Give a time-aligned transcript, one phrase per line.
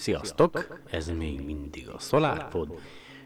[0.00, 0.80] Sziasztok!
[0.90, 2.78] Ez még mindig a SolarPod.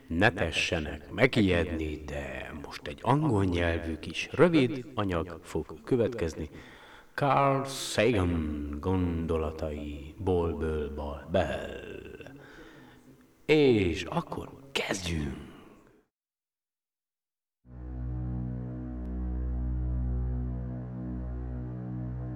[0.06, 6.50] Ne tessenek megijedni, de most egy angol nyelvű kis rövid anyag fog következni.
[7.15, 11.71] Carl Sagan gondolatai Bolből Bell.
[13.45, 15.52] És akkor kezdjünk!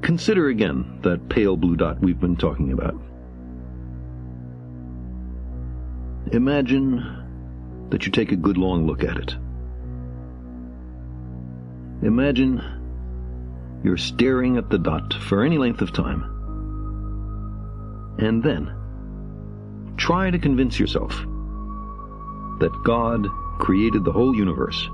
[0.00, 3.07] Consider again that pale blue dot we've been talking about.
[6.32, 9.34] Imagine that you take a good long look at it.
[12.02, 12.62] Imagine
[13.82, 16.22] you're staring at the dot for any length of time.
[18.18, 18.74] And then
[19.96, 21.12] try to convince yourself
[22.60, 23.26] that God
[23.58, 24.84] created the whole universe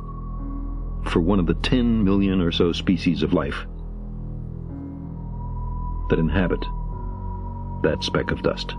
[1.10, 3.66] for one of the 10 million or so species of life
[6.10, 6.64] that inhabit
[7.82, 8.74] that speck of dust.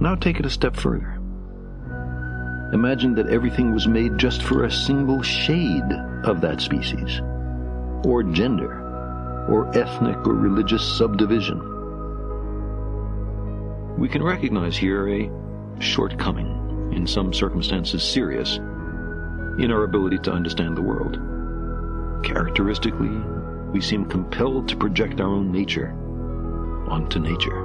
[0.00, 1.20] Now take it a step further.
[2.72, 5.92] Imagine that everything was made just for a single shade
[6.24, 7.20] of that species,
[8.04, 8.80] or gender,
[9.50, 11.58] or ethnic or religious subdivision.
[13.98, 15.30] We can recognize here a
[15.80, 21.18] shortcoming, in some circumstances serious, in our ability to understand the world.
[22.24, 23.18] Characteristically,
[23.72, 25.92] we seem compelled to project our own nature
[26.88, 27.59] onto nature.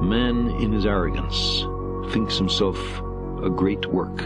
[0.00, 1.64] Man, in his arrogance,
[2.12, 2.78] thinks himself
[3.42, 4.22] a great work,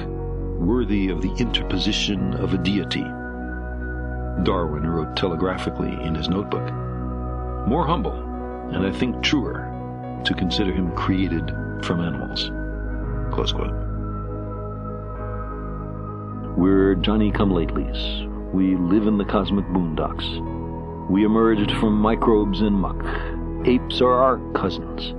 [0.58, 3.04] worthy of the interposition of a deity.
[4.42, 6.72] Darwin wrote telegraphically in his notebook.
[7.66, 8.14] More humble,
[8.72, 9.66] and I think truer,
[10.24, 11.50] to consider him created
[11.82, 12.50] from animals.
[13.34, 13.74] Close quote.
[16.56, 18.26] We're Johnny come latelys.
[18.52, 21.08] We live in the cosmic boondocks.
[21.08, 23.04] We emerged from microbes and muck.
[23.66, 25.14] Apes are our cousins.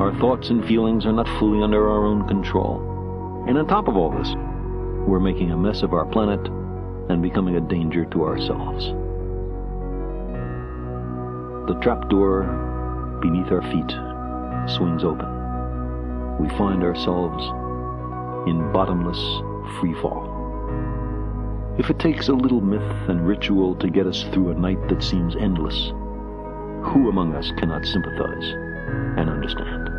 [0.00, 3.44] Our thoughts and feelings are not fully under our own control.
[3.46, 4.34] And on top of all this,
[5.06, 6.40] we're making a mess of our planet
[7.10, 8.86] and becoming a danger to ourselves.
[11.68, 13.90] The trapdoor beneath our feet
[14.76, 15.28] swings open.
[16.40, 17.44] We find ourselves
[18.48, 19.20] in bottomless
[19.78, 20.30] free fall.
[21.78, 25.02] If it takes a little myth and ritual to get us through a night that
[25.02, 25.88] seems endless,
[26.84, 28.44] who among us cannot sympathize
[29.16, 29.91] and understand?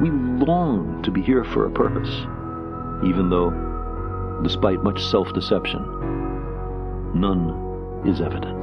[0.00, 2.10] We long to be here for a purpose,
[3.06, 5.82] even though, despite much self deception,
[7.14, 8.62] none is evident.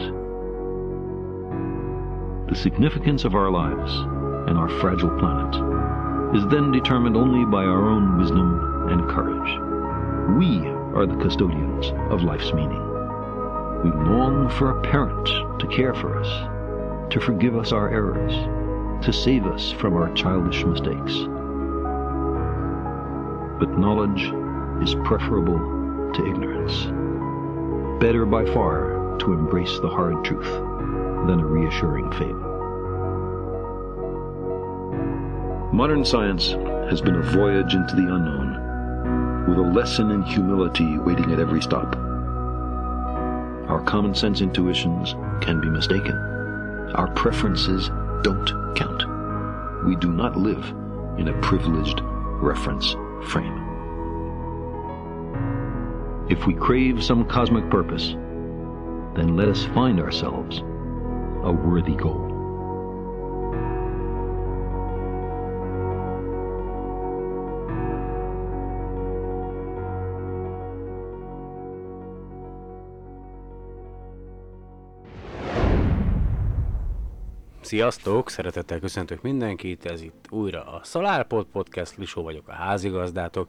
[2.49, 3.95] The significance of our lives
[4.49, 9.59] and our fragile planet is then determined only by our own wisdom and courage.
[10.37, 12.81] We are the custodians of life's meaning.
[13.83, 15.27] We long for a parent
[15.59, 16.27] to care for us,
[17.13, 18.33] to forgive us our errors,
[19.03, 21.13] to save us from our childish mistakes.
[23.59, 24.23] But knowledge
[24.83, 25.59] is preferable
[26.13, 26.85] to ignorance.
[28.01, 30.51] Better by far to embrace the hard truth
[31.27, 32.49] than a reassuring fable.
[35.73, 36.51] Modern science
[36.89, 41.61] has been a voyage into the unknown, with a lesson in humility waiting at every
[41.61, 41.95] stop.
[43.69, 46.17] Our common sense intuitions can be mistaken.
[46.95, 47.89] Our preferences
[48.23, 49.03] don't count.
[49.85, 50.63] We do not live
[51.17, 52.93] in a privileged reference
[53.27, 53.57] frame.
[56.29, 58.15] If we crave some cosmic purpose,
[59.15, 60.59] then let us find ourselves
[61.43, 62.30] a worthy goal.
[77.71, 78.29] Sziasztok!
[78.29, 83.47] Szeretettel köszöntök mindenkit, ez itt újra a SolarPod Podcast, Lisó vagyok a házigazdátok.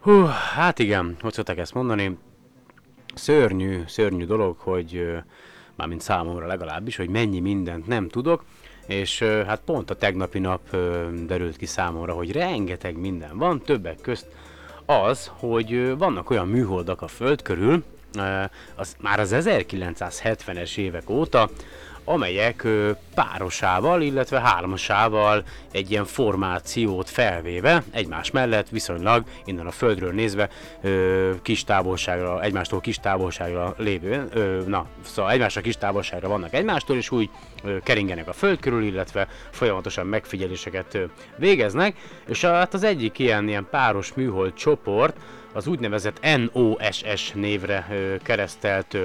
[0.00, 0.24] Hú,
[0.54, 2.18] hát igen, hogy szokták ezt mondani?
[3.14, 5.06] Szörnyű, szörnyű dolog, hogy
[5.74, 8.44] mármint számomra legalábbis, hogy mennyi mindent nem tudok,
[8.86, 10.76] és hát pont a tegnapi nap
[11.26, 14.26] derült ki számomra, hogy rengeteg minden van, többek közt
[14.86, 17.84] az, hogy vannak olyan műholdak a Föld körül,
[18.74, 21.50] az, már az 1970-es évek óta,
[22.08, 22.66] amelyek
[23.14, 30.48] párosával, illetve hármasával egy ilyen formációt felvéve egymás mellett viszonylag innen a földről nézve
[31.42, 34.28] kis távolságra, egymástól kis távolságra lévő,
[34.66, 37.30] na, szóval egymásra kis távolságra vannak egymástól, és úgy
[37.82, 40.98] keringenek a föld körül, illetve folyamatosan megfigyeléseket
[41.36, 41.96] végeznek,
[42.26, 45.16] és hát az egyik ilyen, ilyen páros műhold csoport,
[45.52, 47.88] az úgynevezett NOSS névre
[48.22, 48.96] keresztelt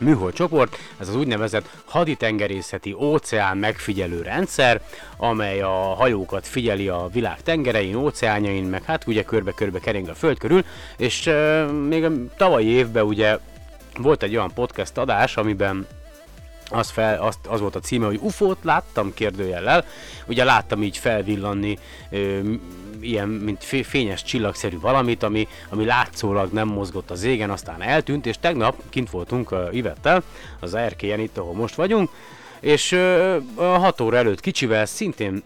[0.00, 4.80] ö, műhold csoport, ez az úgynevezett haditengerészeti óceán megfigyelő rendszer,
[5.16, 10.38] amely a hajókat figyeli a világ tengerein, óceánjain, meg hát ugye körbe-körbe kering a föld
[10.38, 10.64] körül,
[10.96, 13.38] és euh, még a tavalyi évben ugye
[13.98, 15.86] volt egy olyan podcast adás, amiben
[16.70, 19.84] az, fel, az, az volt a címe, hogy UFO-t láttam kérdőjellel.
[20.26, 21.78] Ugye láttam így felvillanni
[22.10, 22.40] ö,
[23.00, 28.36] ilyen, mint fényes csillagszerű valamit, ami, ami látszólag nem mozgott az égen, aztán eltűnt, és
[28.40, 30.22] tegnap kint voltunk uh, Ivettel,
[30.60, 32.10] az erkélyen itt, ahol most vagyunk,
[32.60, 35.42] és uh, a 6 óra előtt kicsivel szintén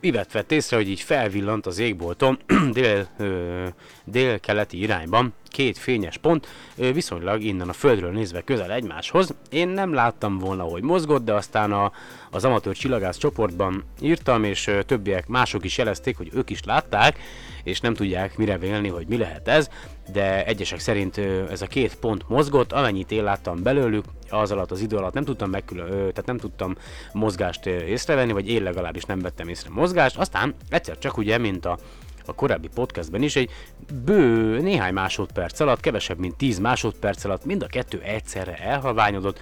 [0.00, 2.38] Ivet vett észre, hogy így felvillant az égbolton
[2.72, 3.66] dél, ö,
[4.04, 6.46] dél-keleti irányban két fényes pont,
[6.76, 9.34] ö, viszonylag innen a földről nézve közel egymáshoz.
[9.50, 11.92] Én nem láttam volna, hogy mozgott, de aztán a,
[12.30, 17.18] az amatőr csillagász csoportban írtam, és ö, többiek mások is jelezték, hogy ők is látták,
[17.62, 19.70] és nem tudják mire vélni, hogy mi lehet ez,
[20.12, 21.18] de egyesek szerint
[21.50, 25.24] ez a két pont mozgott, amennyit én láttam belőlük, az alatt az idő alatt nem
[25.24, 26.76] tudtam megkülön, tehát nem tudtam
[27.12, 31.78] mozgást észrevenni, vagy én legalábbis nem vettem észre mozgást, aztán egyszer csak ugye, mint a
[32.28, 33.50] a korábbi podcastben is, egy
[34.04, 39.40] bő néhány másodperc alatt, kevesebb mint 10 másodperc alatt mind a kettő egyszerre elhalványodott,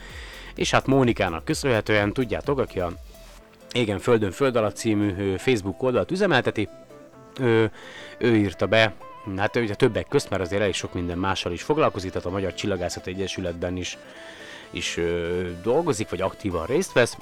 [0.55, 2.93] és hát Mónikának köszönhetően, tudjátok, aki a
[3.73, 6.69] Igen Földön Föld alatt című Facebook oldalt üzemelteti,
[7.39, 7.71] ő,
[8.19, 8.95] ő írta be,
[9.37, 12.55] hát ugye többek közt, mert azért elég sok minden mással is foglalkozik, tehát a Magyar
[12.55, 13.99] Csillagászat Egyesületben is
[14.71, 17.17] is ö, dolgozik, vagy aktívan részt vesz,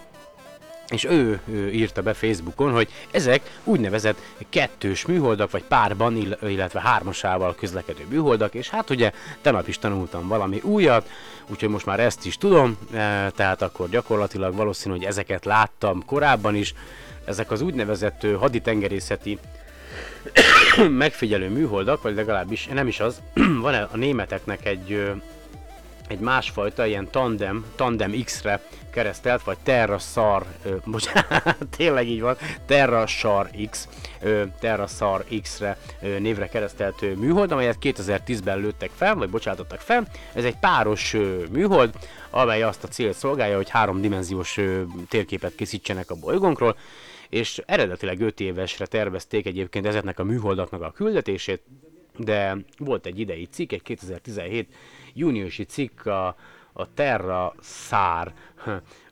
[0.89, 4.19] és ő, ő írta be Facebookon, hogy ezek úgynevezett
[4.49, 10.61] kettős műholdak, vagy párban, illetve hármasával közlekedő műholdak, és hát ugye tegnap is tanultam valami
[10.63, 11.09] újat,
[11.51, 16.55] úgyhogy most már ezt is tudom, e, tehát akkor gyakorlatilag valószínű, hogy ezeket láttam korábban
[16.55, 16.75] is,
[17.25, 19.39] ezek az úgynevezett haditengerészeti
[20.88, 23.23] megfigyelő műholdak, vagy legalábbis nem is az,
[23.62, 25.14] van a németeknek egy
[26.08, 30.44] egy másfajta ilyen tandem, tandem X-re keresztelt, vagy Terra Sar,
[30.85, 32.37] bocsánat, tényleg így van,
[32.67, 33.88] Terra Sar X,
[34.61, 40.06] Terra Sar X-re ö, névre keresztelt műhold, amelyet 2010-ben lőttek fel, vagy bocsátottak fel.
[40.32, 41.17] Ez egy páros
[41.50, 41.94] műhold,
[42.31, 44.61] amely azt a célt szolgálja, hogy háromdimenziós
[45.08, 46.76] térképet készítsenek a bolygónkról,
[47.29, 51.62] és eredetileg 5 évesre tervezték egyébként ezeknek a műholdaknak a küldetését,
[52.17, 54.75] de volt egy idei cikk, egy 2017
[55.15, 56.37] júniusi cikk a,
[56.73, 58.32] a Terra Szár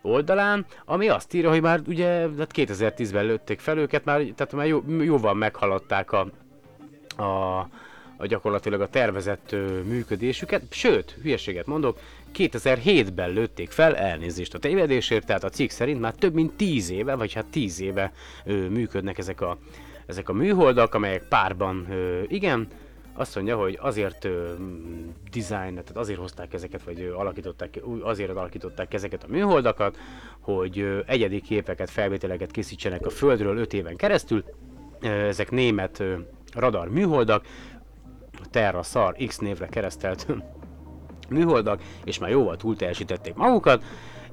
[0.03, 4.67] oldalán, ami azt írja, hogy már ugye 2010-ben hát lőtték fel őket, már, tehát már
[4.67, 6.31] jó, jóval meghaladták a,
[7.17, 7.59] a,
[8.17, 9.53] a gyakorlatilag a tervezett
[9.85, 11.99] működésüket, sőt, hülyeséget mondok,
[12.39, 17.15] 2007-ben lőtték fel elnézést a tévedésért, tehát a cikk szerint már több mint 10 éve,
[17.15, 18.13] vagy hát 10 éve
[18.45, 19.59] ö, működnek ezek a,
[20.07, 22.69] ezek a műholdak, amelyek párban, ö, igen,
[23.15, 24.33] azt mondja, hogy azért uh,
[25.31, 29.99] design, tehát azért hozták ezeket, vagy uh, alakították, azért alakították ezeket a műholdakat,
[30.41, 34.45] hogy uh, egyedi képeket, felvételeket készítsenek a Földről 5 éven keresztül.
[35.03, 36.13] Uh, ezek német uh,
[36.55, 37.47] radar műholdak,
[38.51, 40.27] Terra Sar X névre keresztelt
[41.33, 43.83] műholdak, és már jóval túl teljesítették magukat.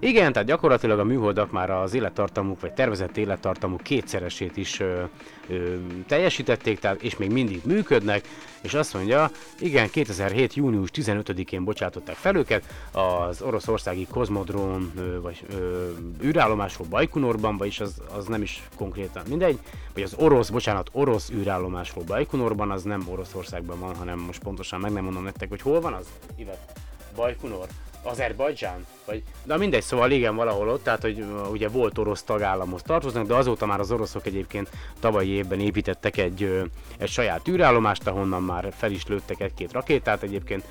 [0.01, 5.01] Igen, tehát gyakorlatilag a műholdak már az élettartamuk, vagy tervezett élettartamuk kétszeresét is ö,
[5.47, 5.75] ö,
[6.07, 8.27] teljesítették, tehát, és még mindig működnek,
[8.61, 9.29] és azt mondja,
[9.59, 10.53] igen, 2007.
[10.53, 15.87] június 15-én bocsátották fel őket az oroszországi kozmodrón, ö, vagy ö,
[16.23, 19.59] űrállomásról Bajkunorban, vagyis az, az nem is konkrétan mindegy,
[19.93, 24.91] vagy az orosz, bocsánat, orosz űrállomásról Bajkunorban, az nem Oroszországban van, hanem most pontosan meg
[24.91, 26.87] nem mondom nektek, hogy hol van az, Ivet?
[27.19, 27.67] Bajkunor?
[28.03, 28.85] Azerbajdzsán?
[29.05, 33.27] Vagy, de mindegy, szóval igen, valahol ott, tehát hogy uh, ugye volt orosz tagállamhoz tartoznak,
[33.27, 36.61] de azóta már az oroszok egyébként tavalyi évben építettek egy, uh,
[36.97, 40.63] egy saját űrállomást, ahonnan már fel is lőttek egy-két rakétát egyébként.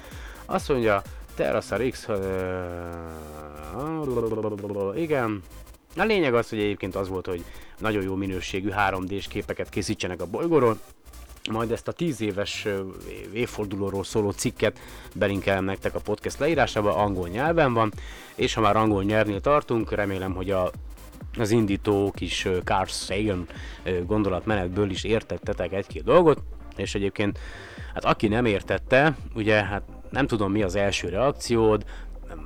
[0.47, 1.03] Azt mondja,
[1.35, 2.17] Terrasar X, uh,
[4.95, 5.43] igen,
[5.97, 7.45] a lényeg az, hogy egyébként az volt, hogy
[7.79, 10.79] nagyon jó minőségű 3D-s képeket készítsenek a bolygóról,
[11.51, 12.67] majd ezt a 10 éves
[13.33, 14.79] évfordulóról szóló cikket
[15.15, 17.93] belinkelem nektek a podcast leírásába, angol nyelven van,
[18.35, 20.71] és ha már angol nyelvnél tartunk, remélem, hogy a
[21.39, 23.47] az indító kis Carl Sagan
[24.07, 26.43] gondolatmenetből is értettetek egy-két dolgot,
[26.77, 27.39] és egyébként,
[27.95, 31.85] hát aki nem értette, ugye, hát nem tudom mi az első reakciód,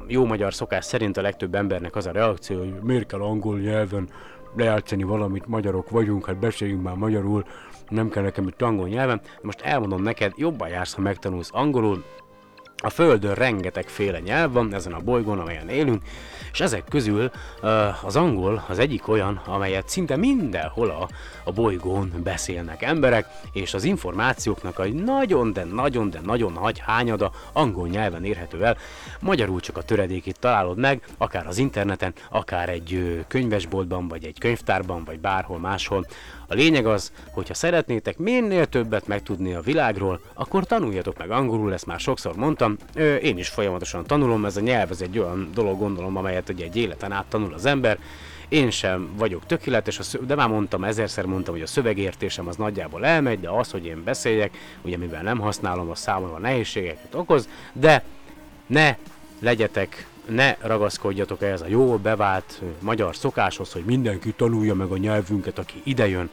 [0.06, 4.08] jó magyar szokás szerint a legtöbb embernek az a reakció, hogy miért kell angol nyelven
[4.56, 7.44] lejátszani valamit, magyarok vagyunk, hát beszéljünk már magyarul,
[7.92, 9.20] nem kell nekem itt angol nyelven.
[9.42, 12.04] Most elmondom neked, jobban jársz, ha megtanulsz angolul,
[12.84, 16.02] A Földön rengeteg féle nyelv van ezen a bolygón, amelyen élünk,
[16.52, 17.30] és ezek közül
[17.62, 21.08] uh, az angol az egyik olyan, amelyet szinte mindenhol a,
[21.44, 27.32] a bolygón beszélnek emberek, és az információknak egy nagyon, de nagyon, de nagyon nagy hányada
[27.52, 28.76] angol nyelven érhető el.
[29.20, 35.04] Magyarul csak a töredékét találod meg, akár az interneten, akár egy könyvesboltban, vagy egy könyvtárban,
[35.04, 36.06] vagy bárhol máshol.
[36.52, 41.86] A lényeg az, hogyha szeretnétek minél többet megtudni a világról, akkor tanuljatok meg angolul, ezt
[41.86, 42.76] már sokszor mondtam.
[42.94, 46.64] Ö, én is folyamatosan tanulom, ez a nyelv ez egy olyan dolog gondolom, amelyet ugye
[46.64, 47.98] egy életen át tanul az ember.
[48.48, 53.40] Én sem vagyok tökéletes, de már mondtam, ezerszer mondtam, hogy a szövegértésem az nagyjából elmegy,
[53.40, 58.04] de az, hogy én beszéljek, ugye mivel nem használom, az számomra nehézségeket okoz, de
[58.66, 58.96] ne
[59.40, 65.58] legyetek ne ragaszkodjatok ehhez a jó bevált magyar szokáshoz, hogy mindenki tanulja meg a nyelvünket,
[65.58, 66.30] aki idejön,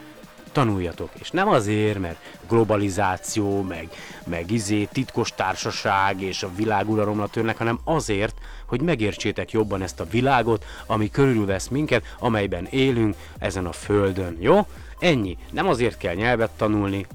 [0.51, 1.09] tanuljatok.
[1.19, 2.17] És nem azért, mert
[2.47, 3.89] globalizáció, meg,
[4.25, 10.07] meg izé, titkos társaság és a világuralomra törnek, hanem azért, hogy megértsétek jobban ezt a
[10.11, 14.67] világot, ami körülvesz minket, amelyben élünk ezen a földön, jó?
[14.99, 15.37] Ennyi.
[15.51, 17.05] Nem azért kell nyelvet tanulni,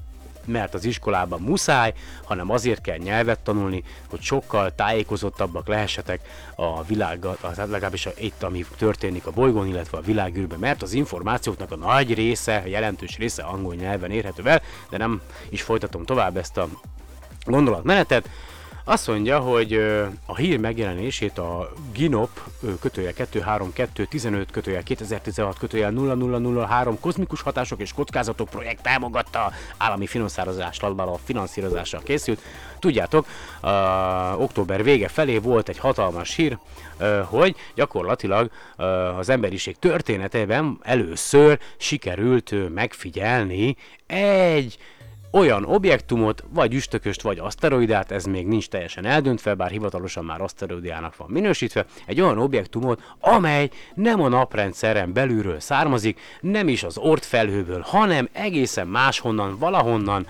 [0.45, 6.19] mert az iskolában muszáj, hanem azért kell nyelvet tanulni, hogy sokkal tájékozottabbak lehessetek
[6.55, 11.71] a világgal, tehát legalábbis itt, ami történik a bolygón, illetve a világűrben, mert az információknak
[11.71, 16.37] a nagy része, a jelentős része angol nyelven érhető el, de nem is folytatom tovább
[16.37, 16.67] ezt a
[17.45, 18.29] gondolatmenetet.
[18.87, 19.73] Azt mondja, hogy
[20.25, 22.29] a hír megjelenését a Ginop
[22.81, 30.79] kötője 232 15 kötője 2016 kötője 0003 kozmikus hatások és kockázatok projekt támogatta állami finanszírozás
[30.79, 32.41] a finanszírozással készült.
[32.79, 33.27] Tudjátok,
[33.59, 33.69] a,
[34.37, 36.57] október vége felé volt egy hatalmas hír,
[37.23, 38.51] hogy gyakorlatilag
[39.17, 43.75] az emberiség történetében először sikerült megfigyelni
[44.07, 44.77] egy
[45.35, 51.17] olyan objektumot, vagy üstököst, vagy aszteroidát, ez még nincs teljesen eldöntve, bár hivatalosan már aszteroidának
[51.17, 57.81] van minősítve, egy olyan objektumot, amely nem a naprendszeren belülről származik, nem is az ortfelhőből,
[57.85, 60.27] hanem egészen máshonnan, valahonnan,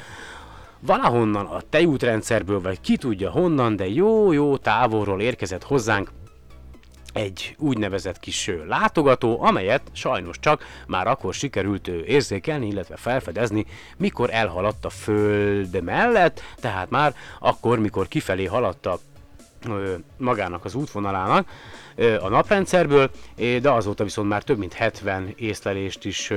[0.80, 6.10] valahonnan a tejútrendszerből, vagy ki tudja honnan, de jó-jó távolról érkezett hozzánk,
[7.16, 13.66] egy úgynevezett kis látogató, amelyet sajnos csak már akkor sikerült érzékelni, illetve felfedezni,
[13.98, 19.00] mikor elhaladt a Föld mellett, tehát már akkor, mikor kifelé haladt a
[20.18, 21.50] magának az útvonalának
[22.20, 26.32] a naprendszerből, de azóta viszont már több mint 70 észlelést is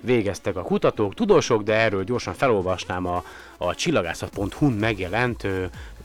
[0.00, 3.24] végeztek a kutatók, tudósok, de erről gyorsan felolvasnám a,
[3.58, 5.46] a csillagászat.hu-n megjelent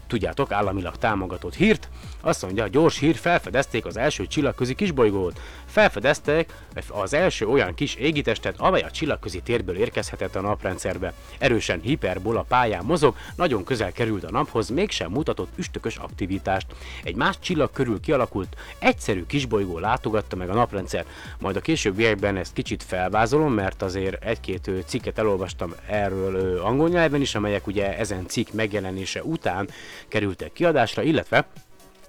[0.08, 1.90] tudjátok, államilag támogatott hírt.
[2.22, 5.40] Azt mondja, a gyors hír, felfedezték az első csillagközi kisbolygót.
[5.66, 6.54] Felfedezték
[6.90, 11.14] az első olyan kis égitestet, amely a csillagközi térből érkezhetett a naprendszerbe.
[11.38, 16.68] Erősen hiperbola pályán mozog, nagyon közel került a naphoz, mégsem mutatott üstökös aktivitást.
[17.04, 21.06] Egy más csillag körül kialakult, egyszerű kisbolygó látogatta meg a naprendszer.
[21.40, 27.36] Majd a későbbiekben ezt kicsit felvázolom, mert azért egy-két cikket elolvastam erről angol nyelven is,
[27.36, 29.70] amelyek ugye ezen cikk megjelenése után
[30.08, 31.48] kerültek kiadásra, illetve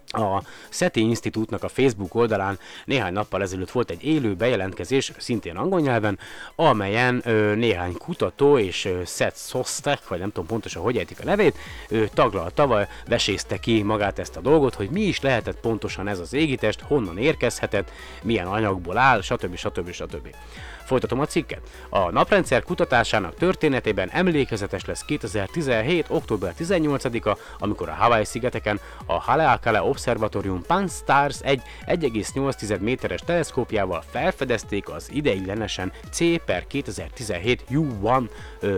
[0.09, 5.81] a SETI Institute-nak a Facebook oldalán néhány nappal ezelőtt volt egy élő bejelentkezés, szintén angol
[5.81, 6.19] nyelven,
[6.55, 11.25] amelyen ö, néhány kutató és ö, Seth Sostek, vagy nem tudom pontosan hogy ejtik a
[11.25, 11.57] nevét,
[11.89, 16.33] ő taglalta, vesézte ki magát ezt a dolgot, hogy mi is lehetett pontosan ez az
[16.33, 17.91] égitest, honnan érkezhetett,
[18.23, 19.57] milyen anyagból áll, stb.
[19.57, 19.91] stb.
[19.91, 19.91] stb.
[19.91, 20.35] stb.
[20.87, 21.61] Folytatom a cikket.
[21.89, 26.07] A naprendszer kutatásának történetében emlékezetes lesz 2017.
[26.09, 35.11] október 18-a, amikor a Hawaii-szigeteken a Haleakala Observatorium Pan-STARRS egy 1,8 méteres teleszkópjával felfedezték az
[35.13, 38.29] ideiglenesen C per 2017 U1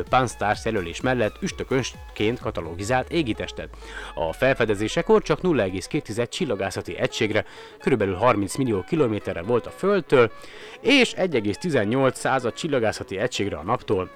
[0.09, 3.69] Pan-STARRS jelölés mellett üstökönként katalogizált égitestet.
[4.15, 7.45] A felfedezésekor csak 0,2 csillagászati egységre,
[7.79, 8.15] kb.
[8.15, 10.31] 30 millió kilométerre volt a Földtől,
[10.81, 14.11] és 1,18 század csillagászati egységre a naptól,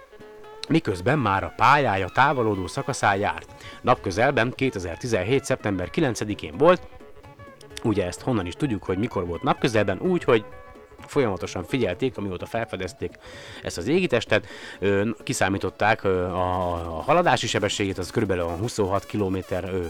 [0.69, 3.55] miközben már a pályája távolodó szakaszán járt.
[3.81, 5.45] Napközelben 2017.
[5.45, 6.83] szeptember 9-én volt,
[7.83, 10.45] ugye ezt honnan is tudjuk, hogy mikor volt napközelben, úgy, hogy
[11.07, 13.19] folyamatosan figyelték, amióta felfedezték
[13.63, 14.47] ezt az égitestet,
[15.23, 18.33] kiszámították a, haladási sebességét, az kb.
[18.33, 19.37] 26 km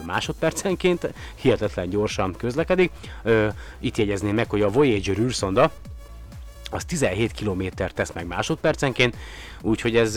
[0.06, 2.90] másodpercenként, hihetetlen gyorsan közlekedik.
[3.78, 5.70] Itt jegyezném meg, hogy a Voyager űrszonda
[6.74, 7.62] az 17 km
[7.94, 9.16] tesz meg másodpercenként,
[9.62, 10.16] úgyhogy ez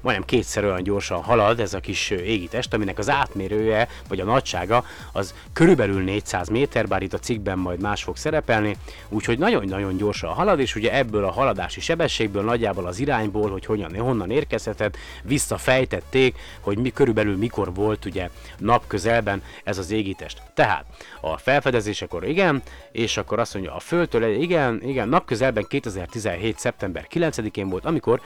[0.00, 4.84] majdnem kétszer olyan gyorsan halad ez a kis égitest, aminek az átmérője, vagy a nagysága,
[5.12, 8.76] az körülbelül 400 méter, bár itt a cikkben majd más fog szerepelni,
[9.08, 13.96] úgyhogy nagyon-nagyon gyorsan halad, és ugye ebből a haladási sebességből, nagyjából az irányból, hogy hogyan,
[13.98, 20.42] honnan érkezhetett, visszafejtették, hogy mi körülbelül mikor volt ugye napközelben ez az égitest.
[20.54, 20.84] Tehát
[21.20, 26.58] a felfedezésekor igen, és akkor azt mondja a Földtől igen, igen, napközelben 2017.
[26.58, 28.20] szeptember 9-én volt, amikor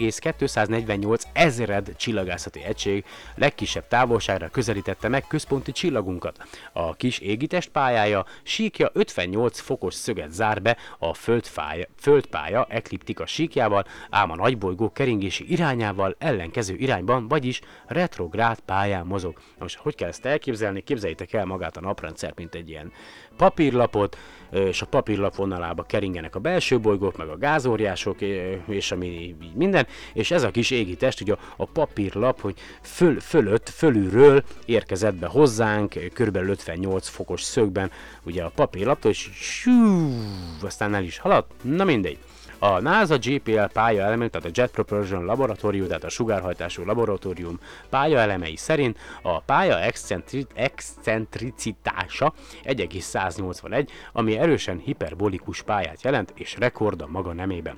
[0.00, 3.04] 0,248 ezered csillagászati egység
[3.34, 6.48] legkisebb távolságra közelítette meg központi csillagunkat.
[6.72, 13.84] A kis égitest pályája síkja 58 fokos szöget zár be a földfája, földpálya ekliptika síkjával,
[14.10, 19.38] ám a nagybolygó keringési irányával ellenkező irányban, vagyis retrográd pályán mozog.
[19.58, 20.80] Most hogy kell ezt elképzelni?
[20.82, 22.92] Képzeljétek el magát a naprendszert, mint egy ilyen
[23.40, 24.16] papírlapot,
[24.50, 28.20] és a papírlap vonalába keringenek a belső bolygók, meg a gázóriások,
[28.66, 33.68] és ami minden, és ez a kis égi test, ugye a, papírlap, hogy föl, fölött,
[33.68, 37.90] fölülről érkezett be hozzánk, körülbelül 58 fokos szögben,
[38.22, 40.08] ugye a papírlaptól, és sjú,
[40.62, 42.18] aztán el is haladt, na mindegy.
[42.62, 47.58] A NASA JPL pályaelemek, tehát a Jet Propulsion Laboratorium, tehát a sugárhajtású laboratórium
[47.90, 57.06] pályaelemei szerint a pálya excentri- excentricitása 1,181, ami erősen hiperbolikus pályát jelent és rekord a
[57.06, 57.76] maga nemében.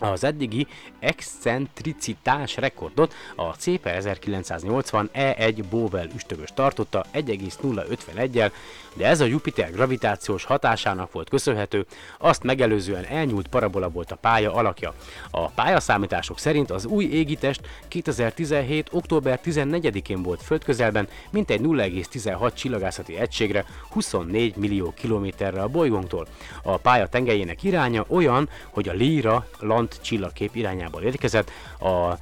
[0.00, 0.66] Az eddigi
[0.98, 8.52] excentricitás rekordot a CP 1980 E1 Bowell üstökös tartotta 1,051-el,
[8.94, 11.86] de ez a Jupiter gravitációs hatásának volt köszönhető,
[12.18, 14.94] azt megelőzően elnyúlt parabola volt a pálya alakja.
[15.30, 18.88] A pályaszámítások szerint az új égitest 2017.
[18.92, 26.26] október 14-én volt földközelben, mintegy 0,16 csillagászati egységre 24 millió kilométerre a bolygónktól.
[26.62, 32.18] A pálya tengelyének iránya olyan, hogy a Lyra Land csillagkép irányából érkezett, a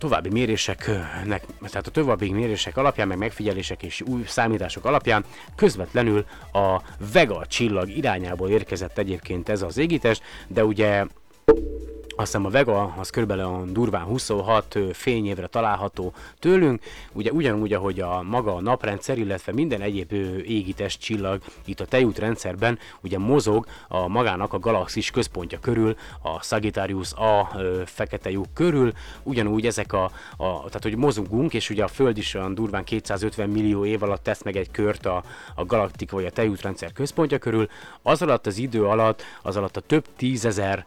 [0.00, 5.24] további méréseknek, tehát a további mérések alapján, meg megfigyelések és új számítások alapján
[5.56, 11.04] közvetlenül a Vega csillag irányából érkezett egyébként ez az égítés, de ugye
[12.20, 18.22] azt hiszem a Vega az körülbelül durván 26 fényévre található tőlünk, ugye ugyanúgy, ahogy a
[18.22, 20.12] maga a naprendszer, illetve minden egyéb
[20.46, 27.12] égitest csillag itt a tejútrendszerben ugye mozog a magának a galaxis központja körül, a Sagittarius
[27.12, 30.04] A fekete lyuk körül, ugyanúgy ezek a,
[30.36, 34.22] a, tehát hogy mozogunk, és ugye a Föld is olyan durván 250 millió év alatt
[34.22, 35.22] tesz meg egy kört a,
[35.54, 37.68] a galaktika vagy a tejútrendszer központja körül,
[38.02, 40.84] az alatt az idő alatt, az alatt a több tízezer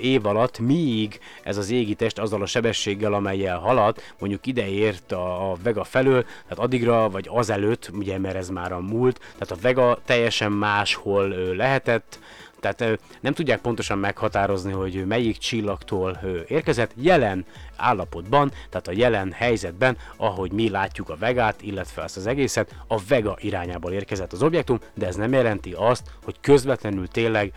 [0.00, 5.12] év alatt mi míg ez az égi test azzal a sebességgel, amelyel halad, mondjuk ideért
[5.12, 9.50] a, a Vega felől, tehát addigra vagy azelőtt, ugye mert ez már a múlt, tehát
[9.50, 12.18] a Vega teljesen máshol lehetett,
[12.64, 16.92] tehát nem tudják pontosan meghatározni, hogy melyik csillagtól érkezett.
[16.96, 17.44] Jelen
[17.76, 23.00] állapotban, tehát a jelen helyzetben, ahogy mi látjuk a Vegát, illetve ezt az egészet, a
[23.08, 27.52] Vega irányából érkezett az objektum, de ez nem jelenti azt, hogy közvetlenül tényleg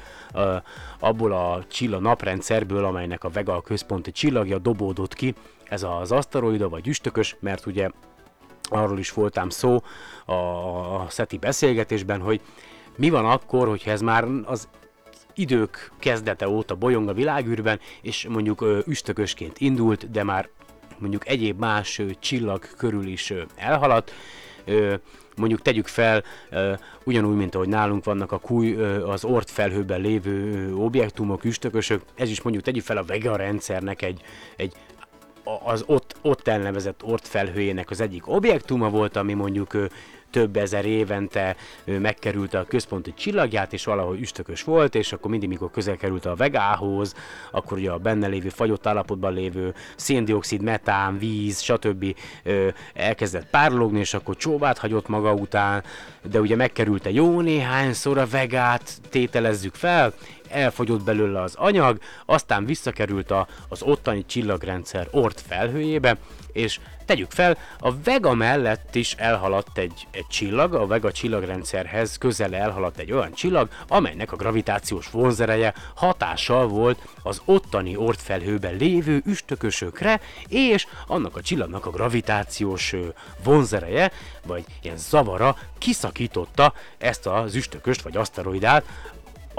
[0.99, 6.69] abból a csillag naprendszerből, amelynek a Vega a központi csillagja dobódott ki, ez az aszteroida
[6.69, 7.89] vagy üstökös, mert ugye
[8.69, 9.83] arról is voltám szó
[10.25, 12.41] a SETI beszélgetésben, hogy
[12.97, 14.67] mi van akkor, hogyha ez már az
[15.37, 20.49] idők kezdete óta bolyong a világűrben, és mondjuk ö, üstökösként indult, de már
[20.97, 24.13] mondjuk egyéb más ö, csillag körül is ö, elhaladt.
[25.35, 26.23] Mondjuk tegyük fel,
[27.03, 32.41] ugyanúgy, mint ahogy nálunk vannak a kúj, az ort felhőben lévő objektumok, üstökösök, ez is
[32.41, 34.21] mondjuk tegyük fel a Vega rendszernek egy,
[34.55, 34.73] egy
[35.63, 39.77] az ott, ott elnevezett ort felhőjének az egyik objektuma volt, ami mondjuk
[40.29, 45.71] több ezer évente megkerült a központi csillagját, és valahogy üstökös volt, és akkor mindig, mikor
[45.71, 47.13] közel került a Vegához,
[47.51, 52.15] akkor ugye a benne lévő, fagyott állapotban lévő széndiokszid, metán, víz, stb.
[52.93, 55.83] elkezdett párologni, és akkor csóvát hagyott maga után,
[56.29, 60.13] de ugye megkerült jó néhányszor a Vegát, tételezzük fel,
[60.49, 66.17] elfogyott belőle az anyag, aztán visszakerült a, az ottani csillagrendszer ort felhőjébe,
[66.51, 72.55] és tegyük fel, a Vega mellett is elhaladt egy, egy csillag, a Vega csillagrendszerhez közel
[72.55, 80.19] elhaladt egy olyan csillag, amelynek a gravitációs vonzereje hatással volt az ottani ortfelhőben lévő üstökösökre,
[80.47, 82.95] és annak a csillagnak a gravitációs
[83.43, 84.11] vonzereje,
[84.45, 88.85] vagy ilyen zavara kiszakította ezt az üstököst vagy aszteroidát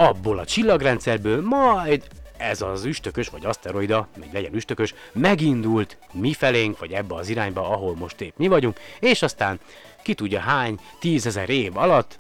[0.00, 2.02] abból a csillagrendszerből, majd
[2.36, 7.70] ez az üstökös, vagy aszteroida, még legyen üstökös, megindult mi felénk, vagy ebbe az irányba,
[7.70, 9.60] ahol most épp mi vagyunk, és aztán
[10.02, 12.18] ki tudja hány tízezer év alatt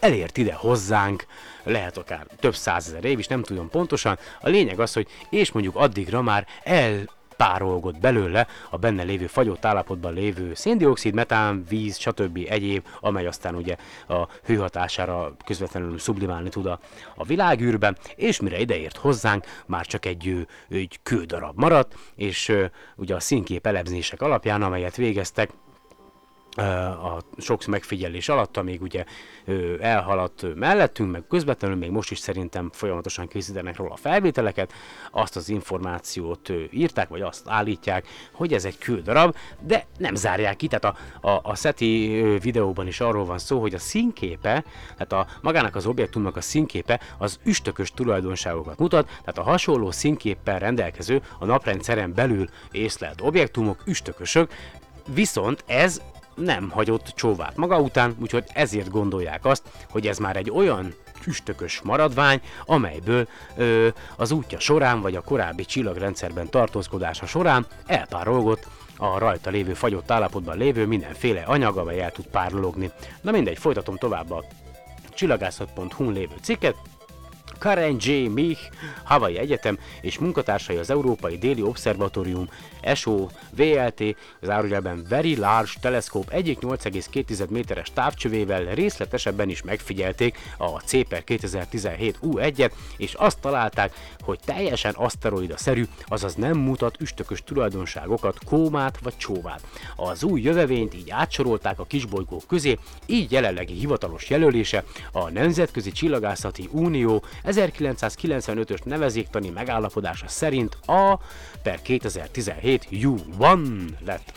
[0.00, 1.26] elért ide hozzánk,
[1.62, 4.18] lehet akár több százezer év is, nem tudom pontosan.
[4.40, 7.08] A lényeg az, hogy és mondjuk addigra már el
[7.40, 12.46] párolgott belőle a benne lévő fagyott állapotban lévő széndiokszid, metán, víz, stb.
[12.48, 13.76] egyéb, amely aztán ugye
[14.08, 16.78] a hőhatására közvetlenül sublimálni tud a,
[17.14, 22.52] a világűrben, és mire ideért hozzánk, már csak egy, egy kődarab maradt, és
[22.96, 25.50] ugye a színkép elemzések alapján, amelyet végeztek,
[26.56, 29.04] a sok megfigyelés alatt, amíg ugye
[29.80, 34.72] elhaladt mellettünk, meg közvetlenül még most is szerintem folyamatosan készítenek róla felvételeket,
[35.10, 40.66] azt az információt írták, vagy azt állítják, hogy ez egy küldarab, de nem zárják ki,
[40.68, 44.64] tehát a, a, a SETI videóban is arról van szó, hogy a színképe,
[44.96, 50.58] tehát a magának az objektumnak a színképe az üstökös tulajdonságokat mutat, tehát a hasonló színképpel
[50.58, 54.52] rendelkező a naprendszeren belül észlelt objektumok üstökösök,
[55.14, 56.00] Viszont ez
[56.40, 61.80] nem hagyott csóvát maga után, úgyhogy ezért gondolják azt, hogy ez már egy olyan füstökös
[61.80, 69.50] maradvány, amelyből ö, az útja során, vagy a korábbi csillagrendszerben tartózkodása során elpárolgott a rajta
[69.50, 72.90] lévő fagyott állapotban lévő mindenféle anyag, amely el tud párologni.
[73.20, 74.44] Na mindegy, folytatom tovább a
[75.14, 76.76] csillagászat.hu lévő cikket,
[77.60, 78.28] Karen J.
[78.28, 78.70] Mich,
[79.04, 82.48] Hawaii Egyetem és munkatársai az Európai Déli Obszervatórium
[82.94, 84.02] SO VLT,
[84.40, 92.18] az árujelben Very Large Telescope egyik 8,2 méteres távcsövével részletesebben is megfigyelték a CPER 2017
[92.22, 99.60] U1-et, és azt találták, hogy teljesen aszteroida-szerű, azaz nem mutat üstökös tulajdonságokat, kómát vagy csóvát.
[99.96, 106.68] Az új jövevényt így átsorolták a kisbolygók közé, így jelenlegi hivatalos jelölése a Nemzetközi Csillagászati
[106.72, 111.18] Unió 1995-ös nevezéktani megállapodása szerint a
[111.62, 114.32] per 2017 U1 lett.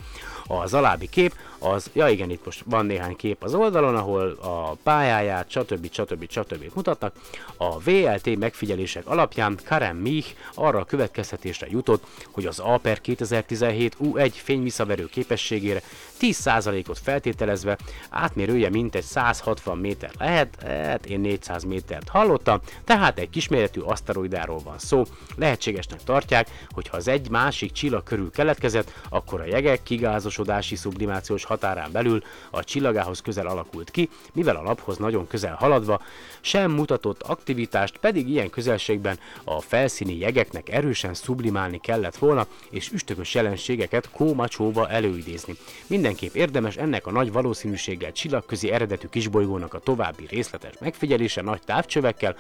[0.48, 4.78] Az alábbi kép, az, ja igen, itt most van néhány kép az oldalon, ahol a
[4.84, 5.88] pályáját, stb.
[5.92, 6.30] stb.
[6.30, 6.72] stb.
[6.74, 7.14] mutatnak.
[7.58, 14.32] A VLT megfigyelések alapján Karen Mich arra a következtetésre jutott, hogy az Aper 2017 U1
[14.34, 15.82] fényvisszaverő képességére
[16.20, 17.78] 10%-ot feltételezve
[18.10, 24.80] átmérője mintegy 160 méter lehet, hát én 400 métert hallottam, tehát egy kisméretű aszteroidáról van
[24.80, 25.04] szó.
[25.36, 31.44] Lehetségesnek tartják, hogy ha az egy másik csillag körül keletkezett, akkor a jegek kigázosodási sublimációs
[31.54, 36.02] határán belül a csillagához közel alakult ki, mivel a naphoz nagyon közel haladva
[36.42, 43.34] sem mutatott aktivitást, pedig ilyen közelségben a felszíni jegeknek erősen sublimálni kellett volna, és üstökös
[43.34, 45.56] jelenségeket kómacsóba előidézni.
[45.88, 52.36] Mindenképp érdemes ennek a nagy valószínűséggel csillagközi eredetű kisbolygónak a további részletes megfigyelése nagy távcsövekkel,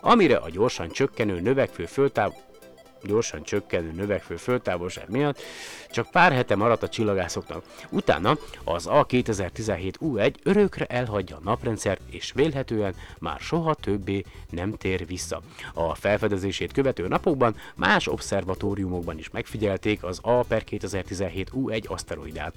[0.00, 2.32] amire a gyorsan csökkenő növekvő földtáv
[3.02, 5.40] gyorsan csökkenő növekvő földtávolság miatt
[5.90, 7.64] csak pár hete maradt a csillagászoknak.
[7.90, 15.06] Utána az A2017 U1 örökre elhagyja a naprendszert, és vélhetően már soha többé nem tér
[15.06, 15.40] vissza.
[15.74, 22.54] A felfedezését követő napokban más obszervatóriumokban is megfigyelték az A per 2017 U1 aszteroidát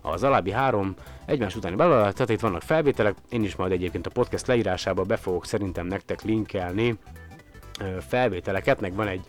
[0.00, 0.94] az alábbi három
[1.26, 5.16] egymás utáni belőle, tehát itt vannak felvételek, én is majd egyébként a podcast leírásába be
[5.16, 6.98] fogok szerintem nektek linkelni
[8.08, 9.26] felvételeket, meg van egy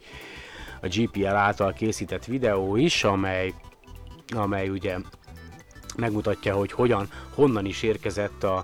[0.82, 3.54] a GPL által készített videó is, amely,
[4.36, 4.98] amely ugye
[5.98, 8.64] megmutatja, hogy hogyan, honnan is érkezett a,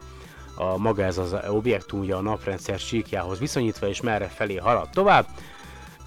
[0.56, 5.26] a maga ez az objektumja a naprendszer síkjához viszonyítva, és merre felé halad tovább.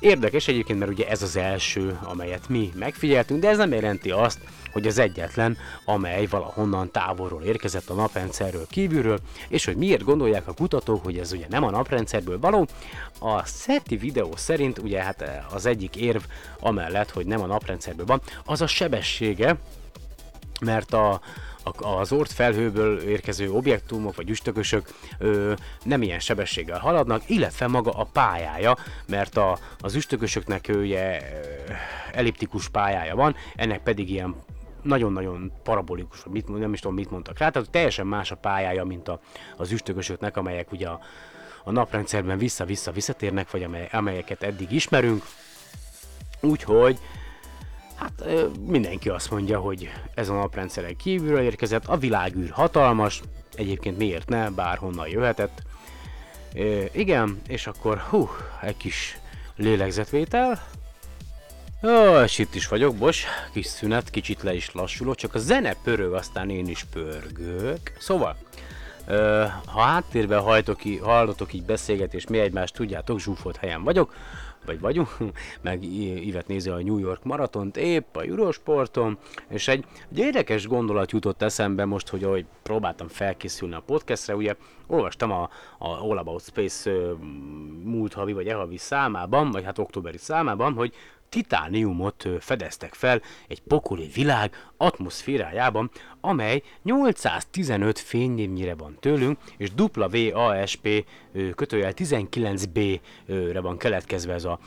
[0.01, 4.39] Érdekes egyébként, mert ugye ez az első, amelyet mi megfigyeltünk, de ez nem jelenti azt,
[4.73, 10.53] hogy az egyetlen, amely valahonnan távolról érkezett a naprendszerről kívülről, és hogy miért gondolják a
[10.53, 12.67] kutatók, hogy ez ugye nem a naprendszerből való.
[13.19, 16.23] A SETI videó szerint ugye hát az egyik érv
[16.61, 19.57] amellett, hogy nem a naprendszerből van, az a sebessége,
[20.61, 21.21] mert a,
[21.77, 28.05] az ort felhőből érkező objektumok vagy üstökösök ö, nem ilyen sebességgel haladnak, illetve maga a
[28.13, 31.21] pályája, mert a, az üstökösöknek ugye
[32.13, 34.35] elliptikus pályája van, ennek pedig ilyen
[34.83, 39.09] nagyon-nagyon parabolikus, mit, nem is tudom mit mondtak rá, tehát teljesen más a pályája, mint
[39.09, 39.21] a,
[39.57, 41.01] az üstökösöknek, amelyek ugye a,
[41.65, 45.25] a naprendszerben vissza-vissza visszatérnek, vagy amely, amelyeket eddig ismerünk.
[46.41, 46.99] Úgyhogy
[48.01, 48.25] hát
[48.67, 53.23] mindenki azt mondja, hogy ez a naprendszeren kívülről érkezett, a világűr hatalmas,
[53.55, 55.63] egyébként miért ne, bárhonnan jöhetett.
[56.55, 56.61] E,
[56.93, 58.29] igen, és akkor hú,
[58.63, 59.19] egy kis
[59.57, 60.63] lélegzetvétel,
[61.83, 65.77] Ó, és itt is vagyok, bos, kis szünet, kicsit le is lassulok, csak a zene
[65.83, 67.93] pörög, aztán én is pörgök.
[67.99, 68.37] Szóval,
[69.67, 74.15] ha háttérben hajtok, hallotok így beszélgetés, mi egymást tudjátok, zsúfolt helyen vagyok,
[74.71, 75.17] vagy vagyunk,
[75.63, 75.83] meg
[76.25, 81.43] Ivet nézi a New York maratont épp a Eurosporton, és egy, egy érdekes gondolat jutott
[81.43, 84.55] eszembe most, hogy ahogy próbáltam felkészülni a podcastre, ugye
[84.87, 85.43] olvastam a,
[85.79, 86.91] a All About Space
[87.85, 90.95] múlt havi vagy e havi számában, vagy hát októberi számában, hogy
[91.31, 95.91] titániumot fedeztek fel egy pokoli világ atmoszférájában,
[96.21, 99.69] amely 815 fényévnyire van tőlünk, és
[100.35, 101.05] WASP
[101.55, 104.59] kötőjel 19B-re van keletkezve ez a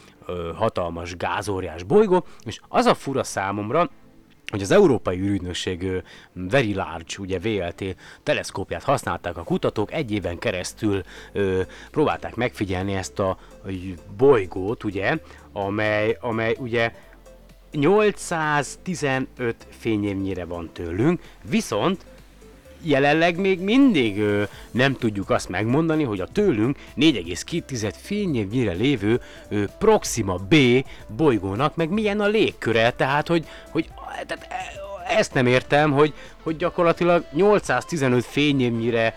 [0.56, 3.89] hatalmas gázóriás bolygó, és az a fura számomra,
[4.54, 11.04] hogy az Európai űrügynökség Very Large, ugye VLT teleszkópját használták a kutatók, egy éven keresztül
[11.32, 11.62] ö,
[11.92, 13.38] próbálták megfigyelni ezt a
[14.18, 15.18] bolygót, ugye,
[15.52, 16.92] amely, amely ugye
[17.72, 22.06] 815 fényévnyire van tőlünk, viszont
[22.84, 29.63] jelenleg még mindig ö, nem tudjuk azt megmondani, hogy a tőlünk 4,2 fényévnyire lévő ö,
[29.80, 30.56] Proxima B
[31.16, 33.89] bolygónak meg milyen a légköre, tehát hogy, hogy
[34.28, 39.15] tehát e, ezt nem értem, hogy, hogy gyakorlatilag 815 fényévnyire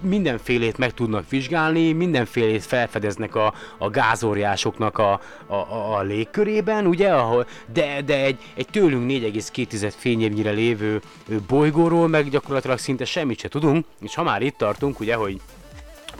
[0.00, 7.12] mindenfélét meg tudnak vizsgálni, mindenfélét felfedeznek a, a gázóriásoknak a, a, a, a légkörében, ugye,
[7.12, 11.00] ahol, de, de egy, egy tőlünk 4,2 fényévnyire lévő
[11.46, 15.40] bolygóról meg gyakorlatilag szinte semmit se tudunk, és ha már itt tartunk, ugye, hogy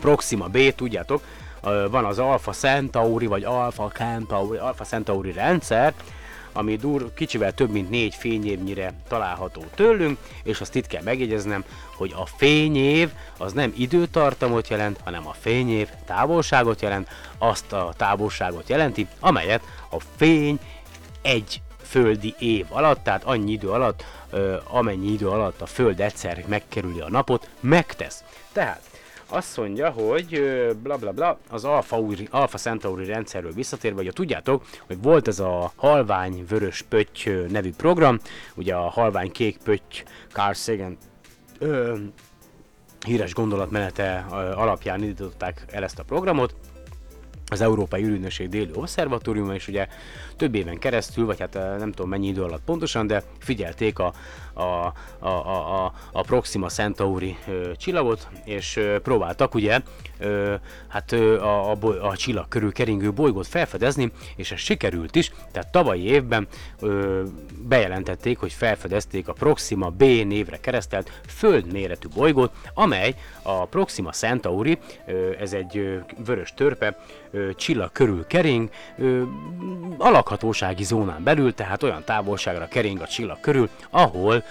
[0.01, 1.21] Proxima B, tudjátok,
[1.91, 5.93] van az Alpha Centauri, vagy Alpha Centauri, Alpha Centauri rendszer,
[6.53, 11.63] ami dur, kicsivel több mint négy fényévnyire található tőlünk, és azt itt kell megjegyeznem,
[11.95, 18.69] hogy a fényév az nem időtartamot jelent, hanem a fényév távolságot jelent, azt a távolságot
[18.69, 20.59] jelenti, amelyet a fény
[21.21, 24.03] egy földi év alatt, tehát annyi idő alatt,
[24.63, 28.23] amennyi idő alatt a Föld egyszer megkerüli a napot, megtesz.
[28.51, 28.81] Tehát
[29.29, 30.41] azt mondja, hogy
[30.81, 35.71] bla bla bla, az Alpha, Alpha Centauri rendszerről visszatérve, hogy tudjátok, hogy volt ez a
[35.75, 38.19] halvány vörös pötty nevű program,
[38.55, 40.97] ugye a halvány kék pötty Carl Sagan
[41.59, 41.97] ö,
[43.05, 46.55] híres gondolatmenete alapján indították el ezt a programot,
[47.51, 49.87] az Európai Ürűnösség déli obszervatóriuma, és ugye
[50.35, 54.13] több éven keresztül, vagy hát nem tudom mennyi idő alatt pontosan, de figyelték a,
[54.59, 59.79] a, a, a, a, a Proxima Centauri ö, csillagot, és ö, próbáltak ugye
[60.19, 60.53] ö,
[60.87, 65.71] hát ö, a, a, a csillag körül keringő bolygót felfedezni, és ez sikerült is, tehát
[65.71, 66.47] tavalyi évben
[66.79, 67.23] ö,
[67.67, 75.31] bejelentették, hogy felfedezték a Proxima B névre keresztelt földméretű bolygót, amely a Proxima Centauri, ö,
[75.39, 76.97] ez egy ö, vörös törpe,
[77.55, 79.21] csillag körül kering, ö,
[79.97, 84.43] alakhatósági zónán belül, tehát olyan távolságra kering a csillag körül, ahol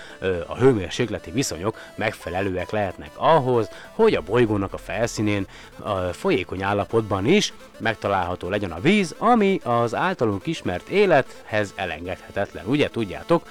[0.47, 5.47] a hőmérsékleti viszonyok megfelelőek lehetnek ahhoz, hogy a bolygónak a felszínén
[5.79, 12.67] a folyékony állapotban is megtalálható legyen a víz, ami az általunk ismert élethez elengedhetetlen.
[12.67, 13.47] Ugye tudjátok?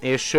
[0.00, 0.38] És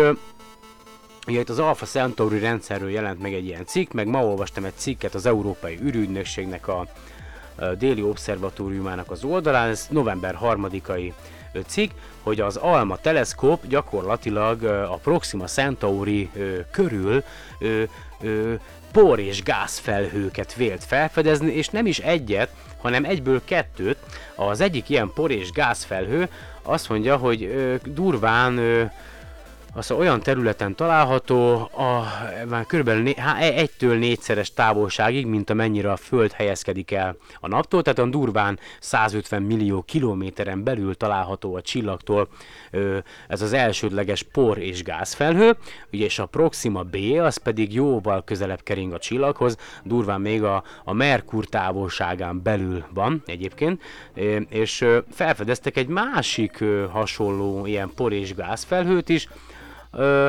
[1.28, 4.76] Ugye itt az Alpha Centauri rendszerről jelent meg egy ilyen cikk, meg ma olvastam egy
[4.76, 6.86] cikket az Európai űrügynökségnek a,
[7.78, 11.12] déli obszervatóriumának az oldalán, ez november 3-ai
[11.66, 11.90] cikk,
[12.22, 16.30] hogy az ALMA teleszkóp gyakorlatilag a Proxima Centauri
[16.70, 17.22] körül
[18.92, 23.98] por és gázfelhőket vélt felfedezni, és nem is egyet, hanem egyből kettőt.
[24.34, 26.28] Az egyik ilyen por és gázfelhő
[26.62, 27.52] azt mondja, hogy
[27.84, 28.60] durván
[29.74, 32.04] az olyan területen található, a,
[32.48, 32.90] már kb.
[33.38, 39.42] egytől négyszeres távolságig, mint amennyire a Föld helyezkedik el a naptól, tehát a durván 150
[39.42, 42.28] millió kilométeren belül található a csillagtól
[43.28, 45.56] ez az elsődleges por és gázfelhő,
[45.92, 50.64] ugye, és a Proxima B az pedig jóval közelebb kering a csillaghoz, durván még a,
[50.84, 53.82] a Merkur távolságán belül van egyébként,
[54.48, 59.28] és felfedeztek egy másik hasonló ilyen por és gázfelhőt is,
[59.92, 60.28] Ö,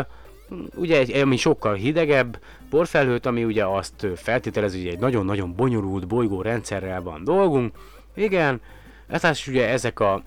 [0.75, 6.41] ugye egy, ami sokkal hidegebb porfelhőt, ami ugye azt feltételez, hogy egy nagyon-nagyon bonyolult bolygó
[6.41, 7.75] rendszerrel van dolgunk.
[8.15, 8.61] Igen,
[9.07, 10.23] ez ugye ezek a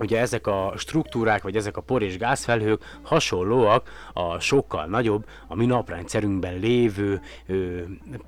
[0.00, 5.54] ugye ezek a struktúrák, vagy ezek a por és gázfelhők hasonlóak a sokkal nagyobb, a
[5.54, 7.80] mi naprendszerünkben lévő ö,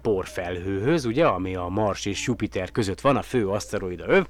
[0.03, 4.27] porfelhőhöz, ugye, ami a Mars és Jupiter között van, a fő aszteroida öv,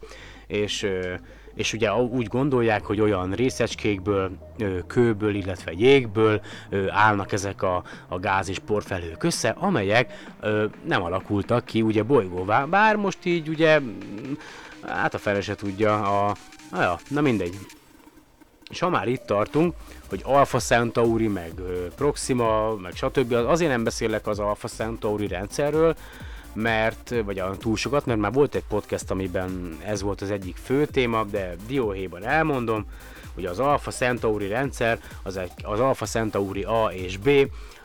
[0.46, 1.14] és ö,
[1.54, 4.30] és ugye úgy gondolják, hogy olyan részecskékből,
[4.86, 6.40] kőből, illetve jégből
[6.88, 10.32] állnak ezek a, a gáz és porfelhők össze, amelyek
[10.84, 13.80] nem alakultak ki ugye bolygóvá, bár most így ugye,
[14.86, 16.36] hát a fele se tudja, a,
[16.70, 17.54] na, ja, na mindegy.
[18.70, 19.74] és ha már itt tartunk,
[20.08, 21.52] hogy Alpha Centauri, meg
[21.96, 23.32] Proxima, meg stb.
[23.32, 25.96] Azért nem beszélek az Alpha Centauri rendszerről,
[26.54, 30.56] mert, vagy a túl sokat, mert már volt egy podcast, amiben ez volt az egyik
[30.56, 32.86] fő téma, de dióhéjban elmondom,
[33.34, 37.30] hogy az Alpha Centauri rendszer, az, egy, az Alpha Centauri A és B,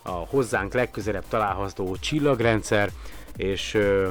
[0.01, 2.89] a hozzánk legközelebb található csillagrendszer,
[3.35, 4.09] és ö,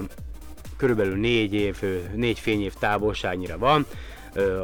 [0.77, 1.83] körülbelül négy év,
[2.15, 3.87] négy fényév távolságnyira van,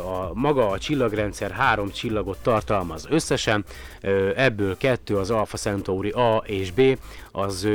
[0.05, 3.65] a maga a csillagrendszer három csillagot tartalmaz összesen,
[4.37, 6.99] ebből kettő az Alpha Centauri A és B,
[7.33, 7.69] az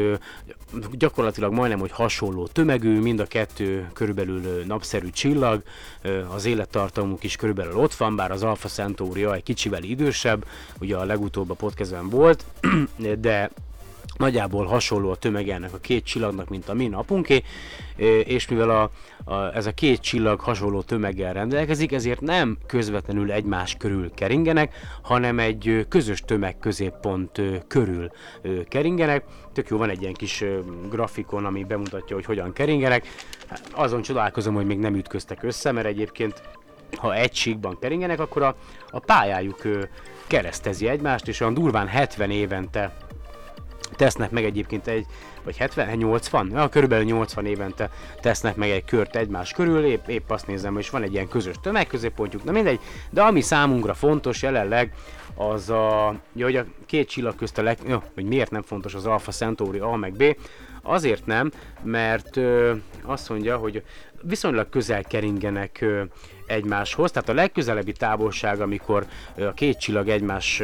[0.92, 5.64] gyakorlatilag majdnem, hogy hasonló tömegű, mind a kettő körülbelül napszerű csillag,
[6.34, 10.46] az élettartamuk is körülbelül ott van, bár az Alpha Centauri A egy kicsivel idősebb,
[10.80, 12.46] ugye a legutóbb a podcastben volt,
[13.20, 13.50] de
[14.18, 17.44] nagyjából hasonló a tömege ennek a két csillagnak, mint a mi napunké,
[18.24, 18.92] és mivel a,
[19.32, 25.40] a, ez a két csillag hasonló tömeggel rendelkezik, ezért nem közvetlenül egymás körül keringenek, hanem
[25.40, 28.12] egy közös tömegközéppont körül
[28.68, 29.24] keringenek.
[29.54, 30.44] Tök jó, van egy ilyen kis
[30.90, 33.08] grafikon, ami bemutatja, hogy hogyan keringenek.
[33.72, 36.42] Azon csodálkozom, hogy még nem ütköztek össze, mert egyébként
[36.98, 38.56] ha egy síkban keringenek, akkor a,
[38.90, 39.62] a pályájuk
[40.28, 43.07] keresztezi egymást, és olyan durván 70 évente
[43.96, 45.06] tesznek meg egyébként egy,
[45.44, 47.90] vagy 70, 80, ja, körülbelül 80 évente
[48.22, 51.56] tesznek meg egy kört egymás körül, épp, épp azt nézem, és van egy ilyen közös
[51.62, 54.94] tömegközéppontjuk, na mindegy, de ami számunkra fontos jelenleg,
[55.36, 58.94] az a, ja, hogy a két csillag közt a leg, ja, hogy miért nem fontos
[58.94, 60.36] az Alpha Centauri A meg B,
[60.82, 61.52] azért nem,
[61.84, 63.84] mert ö, azt mondja, hogy
[64.22, 66.04] viszonylag közel keringenek ö,
[66.46, 69.06] egymáshoz, tehát a legközelebbi távolság, amikor
[69.38, 70.62] a két csillag egymás,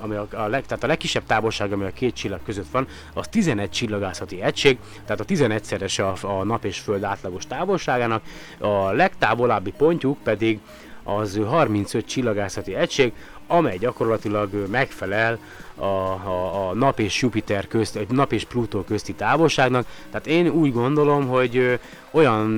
[0.00, 3.28] ami a, a, leg, tehát a legkisebb távolság, ami a két csillag között van, az
[3.28, 8.22] 11 csillagászati egység, tehát a 11-szeres a, a nap és föld átlagos távolságának,
[8.58, 10.60] a legtávolabbi pontjuk pedig
[11.02, 13.12] az 35 csillagászati egység,
[13.46, 15.38] amely gyakorlatilag megfelel
[15.74, 19.86] a, a, a nap és Jupiter közt, egy nap és Plutó közti távolságnak.
[20.10, 22.48] Tehát én úgy gondolom, hogy olyan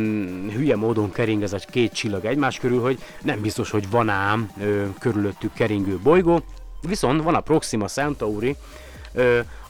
[0.55, 4.50] hülye módon kering ez a két csillag egymás körül, hogy nem biztos, hogy van ám
[4.98, 6.42] körülöttük keringő bolygó.
[6.83, 8.57] Viszont van a Proxima Centauri,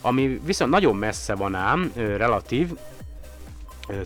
[0.00, 2.70] ami viszont nagyon messze van ám, relatív,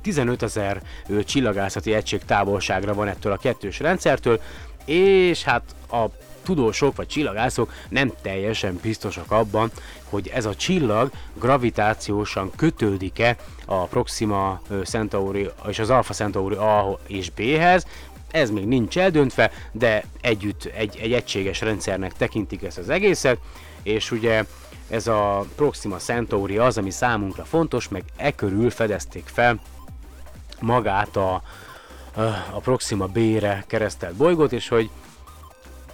[0.02, 0.82] 15 ezer
[1.24, 4.40] csillagászati egység távolságra van ettől a kettős rendszertől,
[4.84, 6.04] és hát a
[6.42, 9.70] tudósok vagy csillagászok nem teljesen biztosak abban,
[10.04, 17.30] hogy ez a csillag gravitációsan kötődik-e a Proxima Centauri és az Alpha Centauri A és
[17.30, 17.86] B-hez,
[18.30, 23.38] ez még nincs eldöntve, de együtt egy, egy egységes rendszernek tekintik ezt az egészet,
[23.82, 24.44] és ugye
[24.88, 29.60] ez a Proxima Centauri az, ami számunkra fontos, meg e körül fedezték fel
[30.60, 31.42] magát a,
[32.50, 34.90] a Proxima B-re keresztelt bolygót, és hogy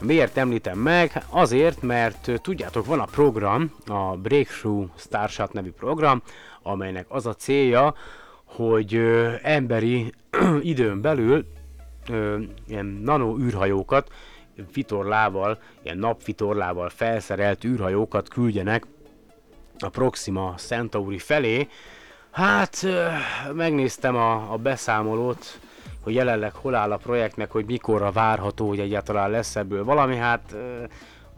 [0.02, 1.24] Miért említem meg?
[1.28, 6.22] Azért, mert tudjátok, van a program, a Breakthrough Starshot nevű program,
[6.62, 7.94] amelynek az a célja,
[8.44, 9.00] hogy
[9.42, 10.12] emberi
[10.60, 11.46] időn belül
[12.08, 14.12] ö, ilyen nano űrhajókat
[14.72, 18.86] vitorlával, ilyen napvitorlával felszerelt űrhajókat küldjenek
[19.78, 21.68] a Proxima Centauri felé.
[22.30, 23.06] Hát ö,
[23.52, 25.60] megnéztem a, a beszámolót,
[26.02, 30.56] hogy jelenleg hol áll a projektnek, hogy mikorra várható, hogy egyáltalán lesz ebből valami, hát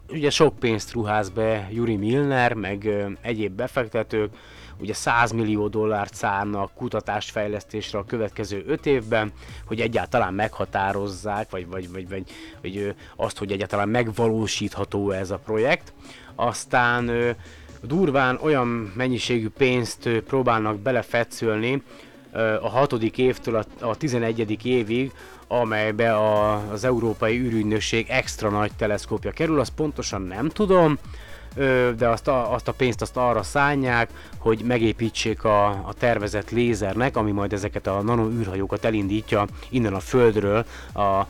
[0.09, 2.89] ugye sok pénzt ruház be Yuri Milner, meg
[3.21, 4.33] egyéb befektetők,
[4.79, 9.31] ugye 100 millió dollárt szánnak kutatásfejlesztésre a következő 5 évben,
[9.65, 12.23] hogy egyáltalán meghatározzák, vagy, vagy, vagy, vagy,
[12.61, 15.93] vagy azt, hogy egyáltalán megvalósítható ez a projekt.
[16.35, 17.35] Aztán
[17.81, 21.83] durván olyan mennyiségű pénzt próbálnak belefetszölni,
[22.61, 24.65] a hatodik évtől a, a 11.
[24.65, 25.11] évig,
[25.47, 30.97] amelybe a, az Európai űrügynökség extra nagy teleszkópja kerül, azt pontosan nem tudom,
[31.97, 37.17] de azt a, azt a pénzt azt arra szánják, hogy megépítsék a, a tervezett lézernek,
[37.17, 41.27] ami majd ezeket a nano űrhajókat elindítja innen a Földről, a, a,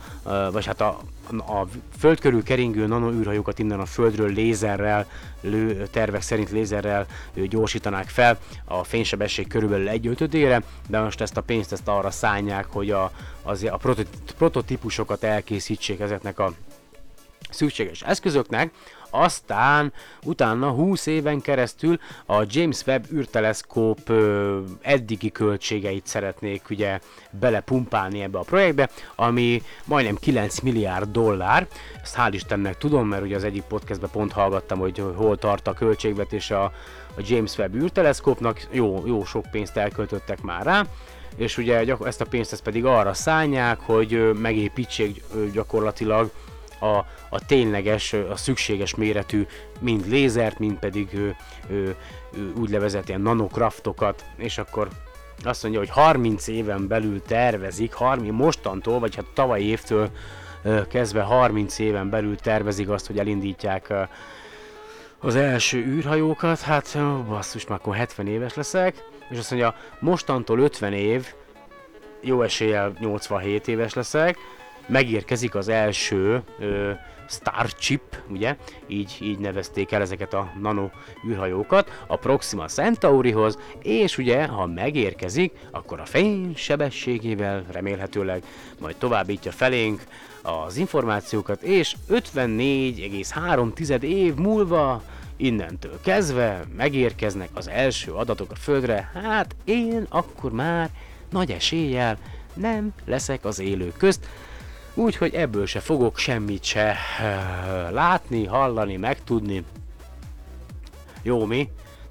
[0.50, 0.98] vagy hát a,
[1.30, 1.66] a
[1.98, 5.06] föld körül keringő nano űrhajókat innen a földről lézerrel,
[5.40, 11.40] lő, tervek szerint lézerrel gyorsítanák fel a fénysebesség körülbelül egy ötödére, de most ezt a
[11.40, 13.10] pénzt ezt arra szállják, hogy a,
[13.42, 13.80] az, a
[14.36, 16.52] prototípusokat elkészítsék ezeknek a
[17.50, 18.70] szükséges eszközöknek,
[19.20, 19.92] aztán
[20.24, 24.12] utána 20 éven keresztül a James Webb űrteleszkóp
[24.80, 27.00] eddigi költségeit szeretnék ugye
[27.30, 31.66] belepumpálni ebbe a projektbe, ami majdnem 9 milliárd dollár.
[32.02, 35.72] Ezt hál' Istennek tudom, mert ugye az egyik podcastben pont hallgattam, hogy hol tart a
[35.72, 36.64] költségvetés a,
[37.16, 38.66] a James Webb űrteleszkópnak.
[38.70, 40.84] Jó, jó sok pénzt elköltöttek már rá
[41.36, 46.30] és ugye ezt a pénzt ezt pedig arra szállják, hogy megépítsék gyakorlatilag
[46.80, 46.96] a,
[47.28, 49.46] a tényleges, a szükséges méretű,
[49.80, 51.36] mind lézert, mind pedig ő,
[51.70, 51.96] ő,
[52.36, 54.88] ő, úgynevezett ilyen nanokraftokat, és akkor
[55.44, 60.10] azt mondja, hogy 30 éven belül tervezik, 30, mostantól, vagy hát tavaly évtől
[60.88, 63.92] kezdve 30 éven belül tervezik azt, hogy elindítják
[65.18, 66.98] az első űrhajókat, hát
[67.28, 71.26] basszus, már akkor 70 éves leszek, és azt mondja, mostantól 50 év,
[72.20, 74.38] jó eséllyel 87 éves leszek,
[74.86, 76.90] megérkezik az első ö,
[77.28, 78.56] Starship, ugye,
[78.86, 80.88] így, így nevezték el ezeket a nano
[81.28, 88.42] űrhajókat, a Proxima Centaurihoz, és ugye, ha megérkezik, akkor a fény sebességével remélhetőleg
[88.80, 90.02] majd továbbítja felénk
[90.42, 95.02] az információkat, és 54,3 év múlva
[95.36, 100.90] innentől kezdve megérkeznek az első adatok a Földre, hát én akkor már
[101.30, 102.18] nagy eséllyel
[102.54, 104.28] nem leszek az élők közt,
[104.96, 109.64] úgyhogy ebből se fogok semmit se eh, látni, hallani, megtudni.
[111.22, 111.68] Jó mi?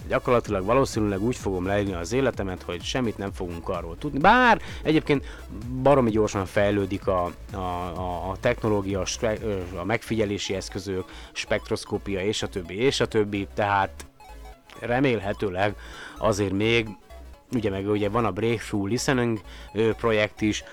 [0.07, 4.19] Gyakorlatilag valószínűleg úgy fogom leírni az életemet, hogy semmit nem fogunk arról tudni.
[4.19, 5.25] Bár egyébként
[5.81, 9.03] baromi gyorsan fejlődik a, a, a, a technológia,
[9.75, 14.05] a, megfigyelési eszközök, spektroszkópia és a többi, és a többi, tehát
[14.79, 15.75] remélhetőleg
[16.17, 16.87] azért még
[17.53, 19.41] ugye meg ugye van a Breakthrough Listening
[19.97, 20.63] projekt is,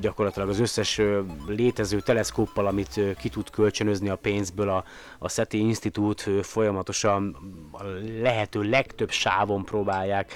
[0.00, 1.00] gyakorlatilag az összes
[1.46, 4.84] létező teleszkóppal, amit ki tud kölcsönözni a pénzből a,
[5.18, 7.36] a SETI Institute folyamatosan
[7.72, 7.82] a
[8.22, 10.32] lehető legtöbb sávon próbálják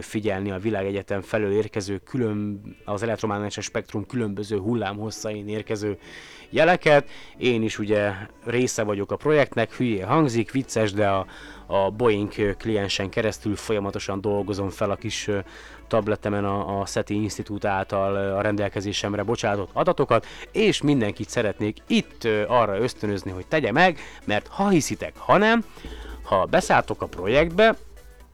[0.00, 5.98] figyelni a világegyetem felől érkező külön, az elektromágneses spektrum különböző hullámhosszáin érkező
[6.50, 7.08] jeleket.
[7.36, 8.12] Én is ugye
[8.44, 11.26] része vagyok a projektnek, hülyé hangzik, vicces, de a,
[11.66, 15.30] a Boeing kliensen keresztül folyamatosan dolgozom fel a kis
[15.88, 22.78] tabletemen a, a SETI Institut által a rendelkezésemre bocsátott adatokat, és mindenkit szeretnék itt arra
[22.78, 25.64] ösztönözni, hogy tegye meg, mert ha hiszitek, ha nem,
[26.22, 27.76] ha beszálltok a projektbe,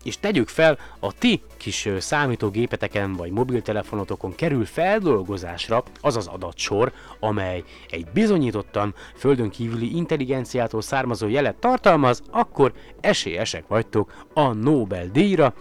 [0.03, 7.65] és tegyük fel, a ti kis számítógépeteken vagy mobiltelefonotokon kerül feldolgozásra az az adatsor, amely
[7.91, 15.55] egy bizonyítottan földön kívüli intelligenciától származó jelet tartalmaz, akkor esélyesek vagytok a Nobel-díjra.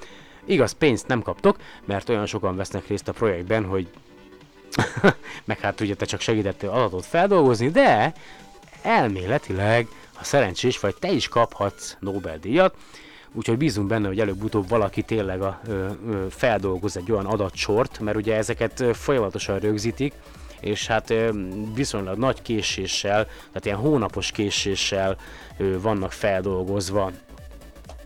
[0.45, 3.87] Igaz, pénzt nem kaptok, mert olyan sokan vesznek részt a projektben, hogy
[5.45, 8.13] meg hát ugye te csak segítettél adatot feldolgozni, de
[8.81, 12.75] elméletileg, ha szerencsés vagy, te is kaphatsz Nobel-díjat,
[13.33, 18.17] úgyhogy bízunk benne, hogy előbb-utóbb valaki tényleg a, ö, ö, feldolgoz egy olyan adatsort, mert
[18.17, 20.13] ugye ezeket folyamatosan rögzítik,
[20.59, 21.13] és hát
[21.73, 25.17] viszonylag nagy késéssel, tehát ilyen hónapos késéssel
[25.57, 27.11] vannak feldolgozva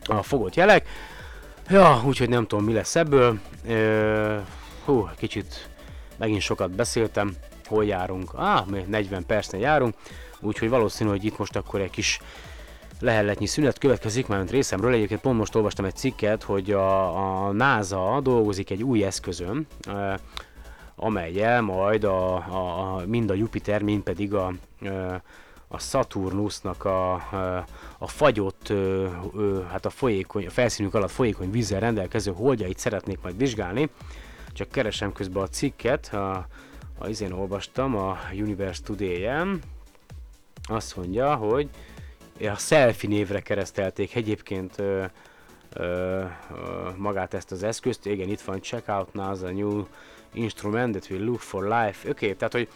[0.04, 0.88] a fogott jelek.
[1.70, 3.40] Ja, úgyhogy nem tudom mi lesz ebből.
[4.86, 5.70] Hú, kicsit
[6.18, 7.36] megint sokat beszéltem.
[7.66, 8.34] Hol járunk?
[8.34, 9.96] Ah, 40 percnél járunk.
[10.40, 12.20] Úgyhogy valószínű, hogy itt most akkor egy kis
[13.00, 18.20] lehelletnyi szünet következik, mert részemről egyébként pont most olvastam egy cikket, hogy a, a NASA
[18.24, 20.20] dolgozik egy új eszközön, e,
[20.96, 24.54] amelyel majd a, a, a, mind a Jupiter, mind pedig a,
[25.68, 27.14] a Saturnusnak a,
[27.98, 28.74] a fagyott,
[29.70, 33.90] hát a folyékony, a felszínük alatt folyékony vízzel rendelkező holdjait szeretnék majd vizsgálni.
[34.54, 36.48] Csak keresem közben a cikket, a,
[36.98, 39.62] a izén olvastam, a Universe Today-en.
[40.64, 41.70] Azt mondja, hogy
[42.40, 45.04] a Selfie névre keresztelték egyébként ö,
[45.74, 46.24] ö,
[46.96, 48.06] magát ezt az eszközt.
[48.06, 49.86] Igen, itt van Check out NASA New
[50.34, 52.10] Instrument that will look for life.
[52.10, 52.68] Oké, okay, tehát hogy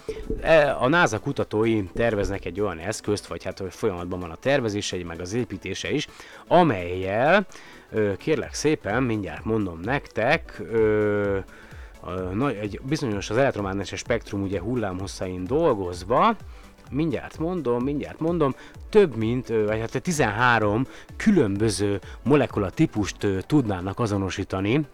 [0.41, 5.03] e, a NASA kutatói terveznek egy olyan eszközt, vagy hát hogy folyamatban van a tervezése,
[5.03, 6.07] meg az építése is,
[6.47, 7.45] amelyel
[7.91, 11.37] ö, kérlek szépen, mindjárt mondom nektek, ö,
[12.01, 16.35] a, egy bizonyos az elektromágneses spektrum ugye hullámhosszáin dolgozva,
[16.89, 18.55] mindjárt mondom, mindjárt mondom,
[18.89, 24.85] több mint, vagy hát 13 különböző molekula típust tudnának azonosítani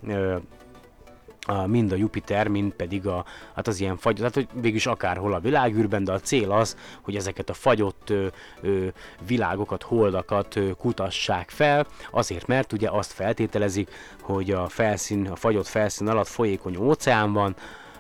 [1.45, 3.25] a, mind a Jupiter, mind pedig a,
[3.55, 7.15] hát az ilyen fagy, tehát hogy végülis akárhol a világűrben, de a cél az, hogy
[7.15, 8.27] ezeket a fagyott ö,
[8.61, 8.87] ö,
[9.27, 13.89] világokat, holdakat ö, kutassák fel, azért mert ugye azt feltételezik,
[14.21, 17.55] hogy a felszín, a fagyott felszín alatt folyékony óceán van,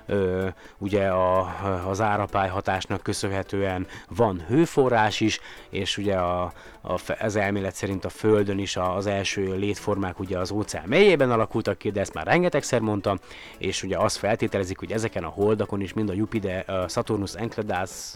[0.05, 0.47] ö,
[0.77, 1.55] ugye a,
[1.89, 5.39] az árapály hatásnak köszönhetően van hőforrás is,
[5.69, 10.51] és ugye a, a, az elmélet szerint a Földön is az első létformák ugye az
[10.51, 13.17] óceán mélyében alakultak ki, de ezt már rengetegszer mondtam,
[13.57, 18.13] és ugye azt feltételezik, hogy ezeken a holdakon is mind a Jupiter, a Saturnus Enceladus,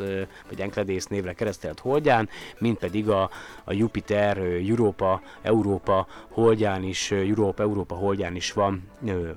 [0.48, 3.30] vagy Enceladus névre keresztelt holdján, mind pedig a,
[3.64, 8.89] a Jupiter, Europa, Európa holdján is, Európa, Európa holdján is van,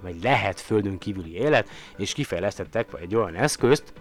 [0.02, 3.92] vagy lehet Földön kívüli élet, és kifejlesztettek egy olyan eszközt,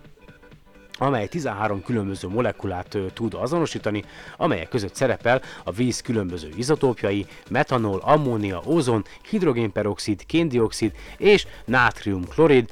[0.97, 4.03] amely 13 különböző molekulát tud azonosítani,
[4.37, 12.69] amelyek között szerepel a víz különböző izotópjai, metanol, ammónia, ozon, hidrogénperoxid, kéndioxid és nátriumklorid,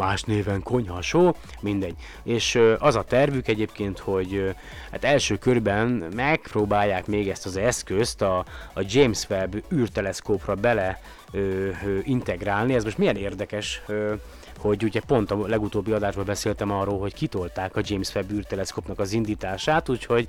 [0.00, 1.94] más néven konyhasó, mindegy.
[2.22, 4.54] És az a tervük egyébként, hogy
[4.90, 8.38] hát első körben megpróbálják még ezt az eszközt a,
[8.72, 11.00] a James Webb űrteleszkópra bele
[11.32, 12.74] ö, ö, integrálni.
[12.74, 14.14] Ez most milyen érdekes, ö,
[14.58, 19.12] hogy ugye pont a legutóbbi adásban beszéltem arról, hogy kitolták a James Webb űrteleszkópnak az
[19.12, 20.28] indítását, úgyhogy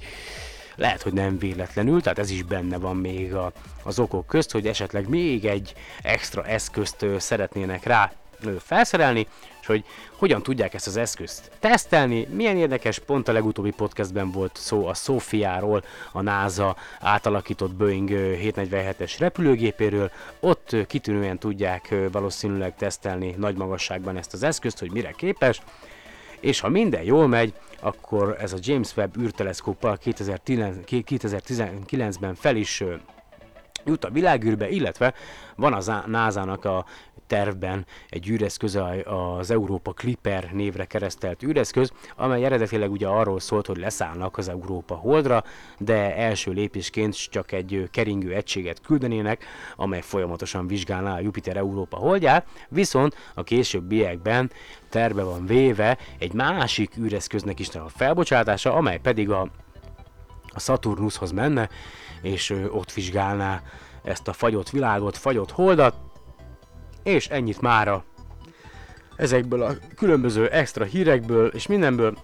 [0.76, 3.52] lehet, hogy nem véletlenül, tehát ez is benne van még a,
[3.84, 8.12] az okok közt, hogy esetleg még egy extra eszközt szeretnének rá
[8.60, 9.28] felszerelni,
[9.62, 9.86] és hogy
[10.16, 12.28] hogyan tudják ezt az eszközt tesztelni.
[12.32, 18.34] Milyen érdekes, pont a legutóbbi podcastben volt szó a Sofiáról, a NASA átalakított Boeing ö,
[18.38, 20.12] 747-es repülőgépéről.
[20.40, 25.62] Ott kitűnően tudják valószínűleg tesztelni nagy magasságban ezt az eszközt, hogy mire képes.
[26.40, 32.84] És ha minden jól megy, akkor ez a James Webb űrteleszkóppal 2019-ben fel is
[33.86, 35.14] jut a világűrbe, illetve
[35.56, 36.86] van az NASA-nak a
[37.32, 43.78] tervben egy űreszköz, az Európa Clipper névre keresztelt űreszköz, amely eredetileg ugye arról szólt, hogy
[43.78, 45.44] leszállnak az Európa Holdra,
[45.78, 52.48] de első lépésként csak egy keringő egységet küldenének, amely folyamatosan vizsgálná a Jupiter Európa holdját,
[52.70, 54.52] viszont a későbbiekben
[54.90, 59.48] terve van véve egy másik űreszköznek is a felbocsátása, amely pedig a
[60.54, 61.70] a Saturnushoz menne,
[62.22, 63.62] és ott vizsgálná
[64.04, 66.11] ezt a fagyott világot, fagyott holdat,
[67.04, 68.04] és ennyit mára
[69.16, 72.18] ezekből a különböző extra hírekből és mindenből.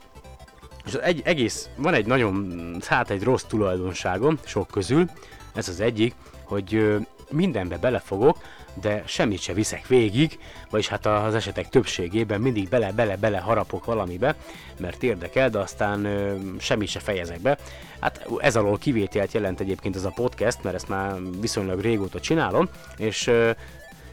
[0.86, 2.54] És az egy, egész, van egy nagyon,
[2.86, 5.10] hát egy rossz tulajdonságom sok közül,
[5.54, 6.98] ez az egyik, hogy
[7.32, 8.38] mindenbe belefogok,
[8.82, 14.36] de semmit se viszek végig, vagyis hát az esetek többségében mindig bele-bele-bele harapok valamibe,
[14.80, 17.58] mert érdekel, de aztán ö, semmit se fejezek be.
[18.00, 22.70] Hát ez alól kivételt jelent egyébként ez a podcast, mert ezt már viszonylag régóta csinálom,
[22.98, 23.52] és ö,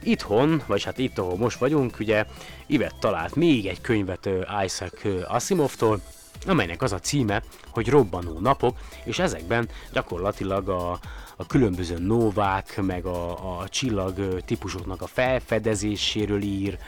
[0.05, 2.24] itthon, vagy hát itt, ahol most vagyunk, ugye
[2.66, 4.28] Ivet talált még egy könyvet
[4.64, 6.00] Isaac Asimovtól,
[6.46, 10.98] amelynek az a címe, hogy Robbanó napok, és ezekben gyakorlatilag a,
[11.36, 16.78] a különböző novák, meg a, a csillag típusoknak a felfedezéséről ír,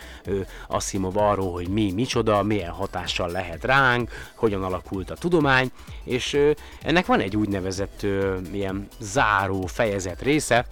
[0.68, 5.70] Asimov arról, hogy mi micsoda, milyen hatással lehet ránk, hogyan alakult a tudomány,
[6.04, 6.38] és
[6.82, 8.06] ennek van egy úgynevezett
[8.52, 10.66] ilyen záró fejezet része,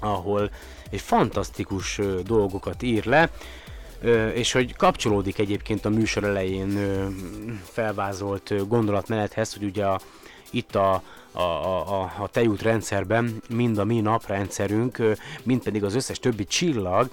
[0.00, 0.50] ahol
[0.90, 3.30] egy fantasztikus dolgokat ír le,
[4.34, 6.78] és hogy kapcsolódik egyébként a műsor elején
[7.62, 10.00] felvázolt gondolatmenethez, hogy ugye a,
[10.50, 15.02] itt a, a, a, a, tejút rendszerben mind a mi naprendszerünk,
[15.42, 17.10] mind pedig az összes többi csillag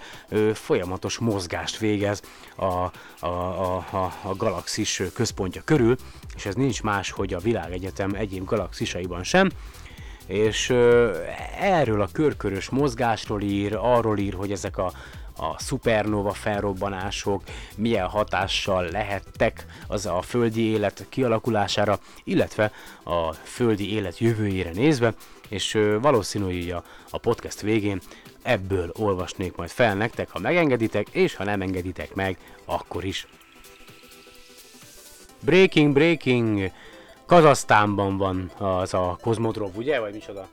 [0.53, 2.21] folyamatos mozgást végez
[2.55, 5.95] a, a, a, a, a galaxis központja körül,
[6.35, 9.51] és ez nincs más, hogy a világegyetem egyéb galaxisaiban sem,
[10.27, 10.69] és
[11.59, 14.91] erről a körkörös mozgásról ír, arról ír, hogy ezek a,
[15.37, 17.43] a szupernova felrobbanások
[17.75, 22.71] milyen hatással lehettek az a földi élet kialakulására, illetve
[23.03, 25.13] a földi élet jövőjére nézve,
[25.49, 28.01] és ö, valószínű, hogy a, a podcast végén
[28.41, 33.27] ebből olvasnék majd fel nektek, ha megengeditek, és ha nem engeditek meg, akkor is.
[35.39, 36.71] Breaking, breaking,
[37.25, 39.99] Kazasztánban van az a Kozmodrov, ugye?
[39.99, 40.47] Vagy micsoda?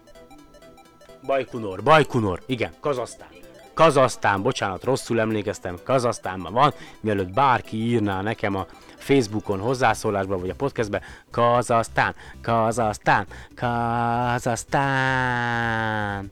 [1.27, 3.29] Bajkunor, Bajkunor, igen, Kazasztán.
[3.75, 8.67] Kazasztán, bocsánat, rosszul emlékeztem, Kazasztánban van, mielőtt bárki írná nekem a
[8.97, 16.31] Facebookon hozzászólásban, vagy a podcastbe, Kazasztán, Kazasztán, Kazasztán.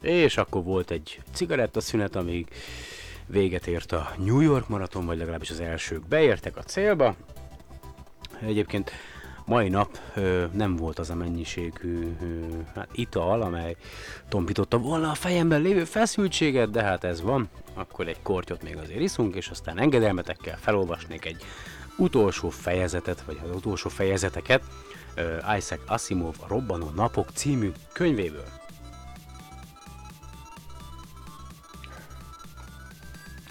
[0.00, 2.48] És akkor volt egy cigarettaszünet, amíg
[3.26, 7.14] véget ért a New York maraton, vagy legalábbis az elsők beértek a célba.
[8.46, 8.90] Egyébként
[9.44, 12.26] mai nap ö, nem volt az a mennyiségű ö,
[12.74, 13.76] hát, ital, amely
[14.28, 17.48] tompította volna a fejemben lévő feszültséget, de hát ez van.
[17.74, 21.44] Akkor egy kortyot még azért iszunk, és aztán engedelmetekkel felolvasnék egy
[21.96, 24.62] utolsó fejezetet, vagy az utolsó fejezeteket
[25.14, 28.48] ö, Isaac Asimov Robbanó Napok című könyvéből.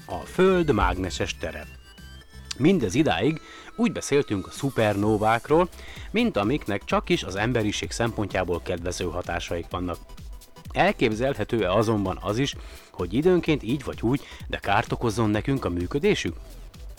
[0.05, 1.67] A Föld mágneses tere.
[2.57, 3.41] Mindez idáig
[3.75, 5.69] úgy beszéltünk a szupernóvákról,
[6.11, 9.97] mint amiknek csak is az emberiség szempontjából kedvező hatásaik vannak.
[10.71, 12.55] Elképzelhető-e azonban az is,
[12.91, 16.35] hogy időnként így vagy úgy, de kárt okozzon nekünk a működésük?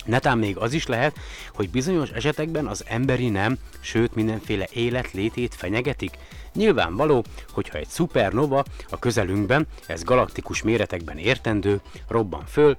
[0.04, 1.16] Netán még az is lehet,
[1.54, 6.18] hogy bizonyos esetekben az emberi nem, sőt mindenféle élet létét fenyegetik?
[6.54, 12.76] Nyilvánvaló, hogyha egy szupernova a közelünkben, ez galaktikus méretekben értendő, robban föl,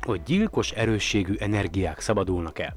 [0.00, 2.76] hogy gyilkos erősségű energiák szabadulnak el.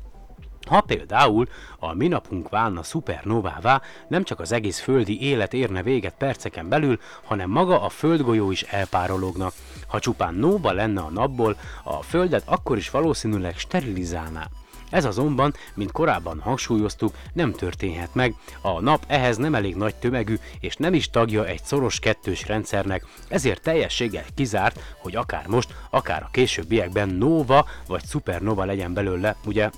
[0.67, 1.47] Ha például
[1.79, 7.49] a minapunk válna szupernovává, nem csak az egész földi élet érne véget perceken belül, hanem
[7.49, 9.51] maga a földgolyó is elpárologna.
[9.87, 14.47] Ha csupán nóba lenne a napból, a földet akkor is valószínűleg sterilizálná.
[14.89, 20.35] Ez azonban, mint korábban hangsúlyoztuk, nem történhet meg, a nap ehhez nem elég nagy tömegű,
[20.59, 26.23] és nem is tagja egy szoros kettős rendszernek, ezért teljességgel kizárt, hogy akár most, akár
[26.23, 29.69] a későbbiekben nova vagy supernova legyen belőle, ugye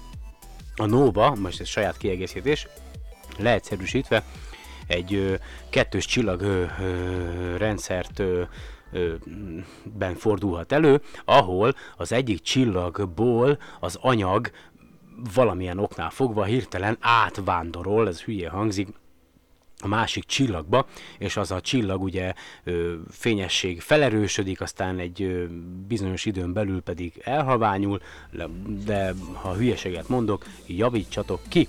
[0.80, 2.68] a Nova, most ez saját kiegészítés,
[3.38, 4.24] leegyszerűsítve,
[4.88, 5.36] egy ö,
[5.70, 8.44] kettős csillag ö, ö, rendszert ö,
[9.84, 14.52] ben fordulhat elő, ahol az egyik csillagból az anyag
[15.34, 18.88] valamilyen oknál fogva hirtelen átvándorol, ez hülye hangzik,
[19.82, 25.46] a másik csillagba, és az a csillag ugye ö, fényesség felerősödik, aztán egy ö,
[25.88, 28.02] bizonyos időn belül pedig elhalványul,
[28.86, 31.68] de ha hülyeséget mondok, javítsatok ki,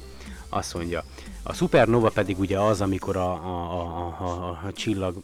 [0.49, 1.05] azt mondja.
[1.43, 5.17] A supernova pedig ugye az, amikor a, a, a, a, a csillag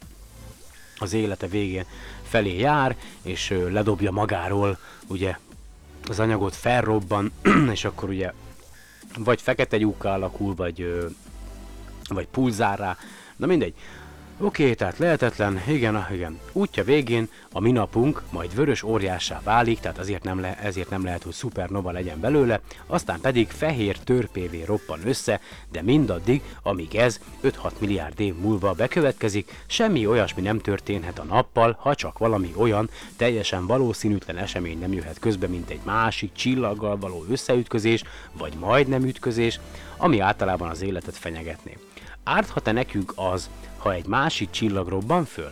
[0.99, 1.84] az élete végén
[2.22, 5.39] felé jár, és ö, ledobja magáról ugye
[6.09, 7.32] az anyagot felrobban,
[7.72, 8.32] és akkor ugye
[9.18, 11.07] vagy fekete lyukká alakul, vagy ö,
[12.15, 12.97] vagy pulzár rá,
[13.37, 13.75] na mindegy.
[14.41, 16.41] Oké, okay, tehát lehetetlen, igen, ah, igen.
[16.53, 21.23] Útja végén a minapunk majd vörös óriássá válik, tehát azért nem, le, ezért nem lehet,
[21.23, 25.41] hogy szupernova legyen belőle, aztán pedig fehér törpévé roppan össze,
[25.73, 31.77] de mindaddig, amíg ez 5-6 milliárd év múlva bekövetkezik, semmi olyasmi nem történhet a nappal,
[31.81, 37.25] ha csak valami olyan teljesen valószínűtlen esemény nem jöhet közbe, mint egy másik csillaggal való
[37.31, 38.03] összeütközés,
[38.33, 39.61] vagy majdnem ütközés,
[39.97, 41.77] ami általában az életet fenyegetné.
[42.29, 45.51] Árthat-e nekünk az, ha egy másik csillag robban föl?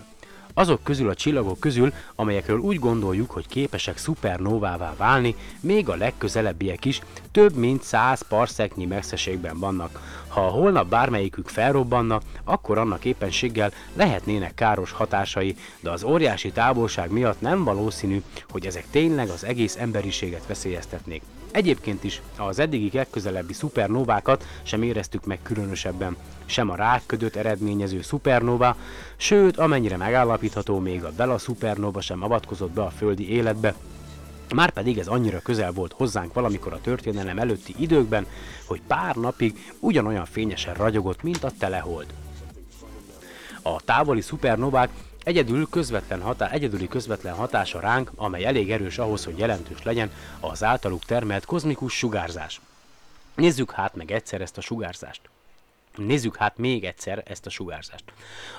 [0.54, 6.84] Azok közül a csillagok közül, amelyekről úgy gondoljuk, hogy képesek szupernóvává válni, még a legközelebbiek
[6.84, 7.00] is
[7.32, 10.22] több mint 100 parszeknyi messzeségben vannak.
[10.28, 17.40] Ha holnap bármelyikük felrobbanna, akkor annak éppenséggel lehetnének káros hatásai, de az óriási távolság miatt
[17.40, 21.22] nem valószínű, hogy ezek tényleg az egész emberiséget veszélyeztetnék.
[21.54, 28.76] Egyébként is az eddigi legközelebbi szupernovákat sem éreztük meg különösebben, sem a rákködött eredményező szupernova,
[29.16, 33.74] sőt, amennyire megállapítható, még a Bela szupernova sem avatkozott be a földi életbe,
[34.54, 38.26] Márpedig ez annyira közel volt hozzánk valamikor a történelem előtti időkben,
[38.66, 42.06] hogy pár napig ugyanolyan fényesen ragyogott, mint a telehold.
[43.62, 44.90] A távoli szupernovák
[45.24, 50.10] Egyedül közvetlen hatá, egyedüli közvetlen hatása ránk, amely elég erős ahhoz, hogy jelentős legyen
[50.40, 52.60] az általuk termelt kozmikus sugárzás.
[53.34, 55.20] Nézzük hát meg egyszer ezt a sugárzást.
[55.96, 58.04] Nézzük hát még egyszer ezt a sugárzást.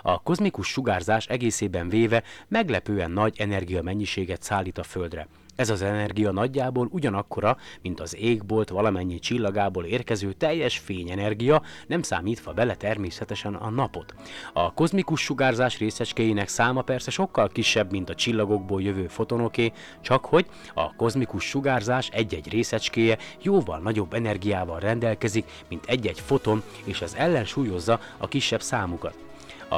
[0.01, 5.28] A kozmikus sugárzás egészében véve meglepően nagy energiamennyiséget szállít a Földre.
[5.56, 12.53] Ez az energia nagyjából ugyanakkora, mint az égbolt valamennyi csillagából érkező teljes fényenergia, nem számítva
[12.53, 14.14] bele természetesen a napot.
[14.53, 20.45] A kozmikus sugárzás részecskéinek száma persze sokkal kisebb, mint a csillagokból jövő fotonoké, csak hogy
[20.74, 27.99] a kozmikus sugárzás egy-egy részecskéje jóval nagyobb energiával rendelkezik, mint egy-egy foton, és ez ellensúlyozza
[28.18, 29.24] a kisebb számukat.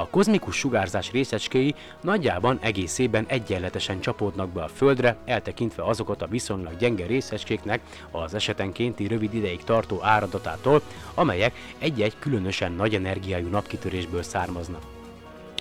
[0.01, 6.77] A kozmikus sugárzás részecskéi nagyjában egészében egyenletesen csapódnak be a Földre, eltekintve azokat a viszonylag
[6.77, 7.81] gyenge részecskéknek
[8.11, 10.81] az esetenkénti rövid ideig tartó áradatától,
[11.13, 14.81] amelyek egy-egy különösen nagy energiájú napkitörésből származnak.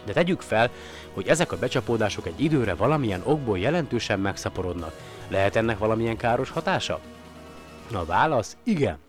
[0.04, 0.70] De tegyük fel,
[1.12, 4.92] hogy ezek a becsapódások egy időre valamilyen okból jelentősen megszaporodnak.
[5.28, 7.00] Lehet ennek valamilyen káros hatása?
[7.92, 9.05] A válasz igen.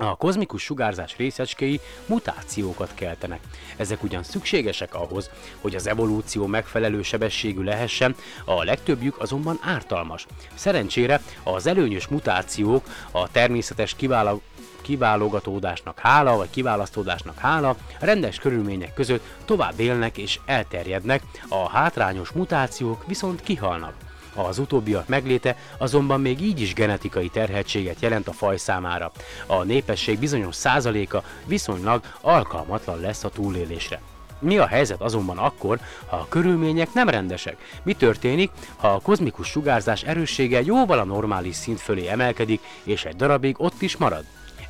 [0.00, 3.40] A kozmikus sugárzás részecskéi mutációkat keltenek.
[3.76, 5.30] Ezek ugyan szükségesek ahhoz,
[5.60, 10.26] hogy az evolúció megfelelő sebességű lehessen, a legtöbbjük azonban ártalmas.
[10.54, 14.42] Szerencsére az előnyös mutációk a természetes kiváló
[14.82, 23.06] kiválogatódásnak hála, vagy kiválasztódásnak hála, rendes körülmények között tovább élnek és elterjednek, a hátrányos mutációk
[23.06, 24.03] viszont kihalnak.
[24.34, 29.12] Az utóbbiak megléte azonban még így is genetikai terheltséget jelent a faj számára.
[29.46, 34.00] A népesség bizonyos százaléka viszonylag alkalmatlan lesz a túlélésre.
[34.38, 37.56] Mi a helyzet azonban akkor, ha a körülmények nem rendesek?
[37.82, 43.16] Mi történik, ha a kozmikus sugárzás erőssége jóval a normális szint fölé emelkedik, és egy
[43.16, 44.24] darabig ott is marad?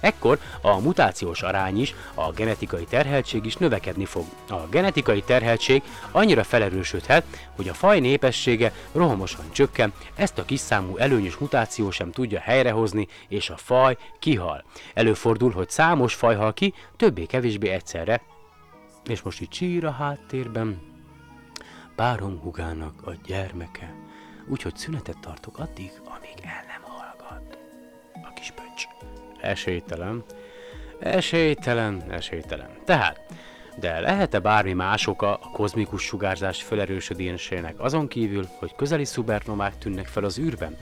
[0.05, 4.25] Ekkor a mutációs arány is, a genetikai terheltség is növekedni fog.
[4.49, 7.25] A genetikai terheltség annyira felerősödhet,
[7.57, 13.09] hogy a faj népessége rohamosan csökken, ezt a kis számú előnyös mutáció sem tudja helyrehozni,
[13.29, 14.65] és a faj kihal.
[14.95, 18.23] Előfordul, hogy számos faj hal ki, többé-kevésbé egyszerre.
[19.05, 20.81] És most itt csír a háttérben,
[21.97, 23.95] párom hugának a gyermeke,
[24.49, 27.59] úgyhogy szünetet tartok addig, amíg el nem hallgat.
[28.13, 28.94] A kis pöcs.
[29.45, 30.25] Esélytelen.
[31.01, 32.71] Esélytelen, esélytelen.
[32.85, 33.21] Tehát,
[33.77, 40.07] de lehet-e bármi más oka a kozmikus sugárzás felerősödésének azon kívül, hogy közeli szupernovák tűnnek
[40.07, 40.77] fel az űrben?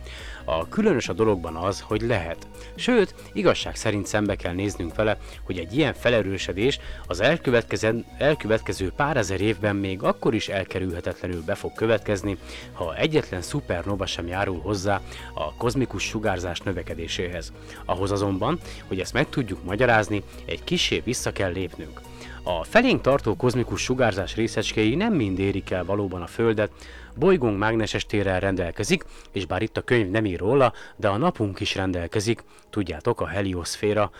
[0.45, 2.47] A különös a dologban az, hogy lehet.
[2.75, 9.17] Sőt, igazság szerint szembe kell néznünk vele, hogy egy ilyen felerősödés az elkövetkező, elkövetkező pár
[9.17, 12.37] ezer évben még akkor is elkerülhetetlenül be fog következni,
[12.73, 15.01] ha egyetlen szupernova sem járul hozzá
[15.35, 17.53] a kozmikus sugárzás növekedéséhez.
[17.85, 22.01] Ahhoz azonban, hogy ezt meg tudjuk magyarázni, egy kisé vissza kell lépnünk.
[22.45, 26.71] A felénk tartó kozmikus sugárzás részecskéi nem mind érik el valóban a Földet,
[27.15, 31.61] bolygónk mágneses térrel rendelkezik, és bár itt a könyv nem ír róla, de a napunk
[31.61, 34.11] is rendelkezik, tudjátok, a helioszféra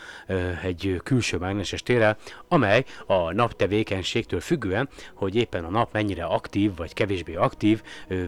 [0.63, 2.17] egy külső mágneses térrel,
[2.47, 7.81] amely a nap tevékenységtől függően, hogy éppen a nap mennyire aktív vagy kevésbé aktív,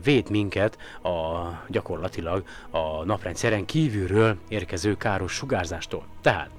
[0.03, 6.05] véd minket a gyakorlatilag a naprendszeren kívülről érkező káros sugárzástól.
[6.21, 6.49] Tehát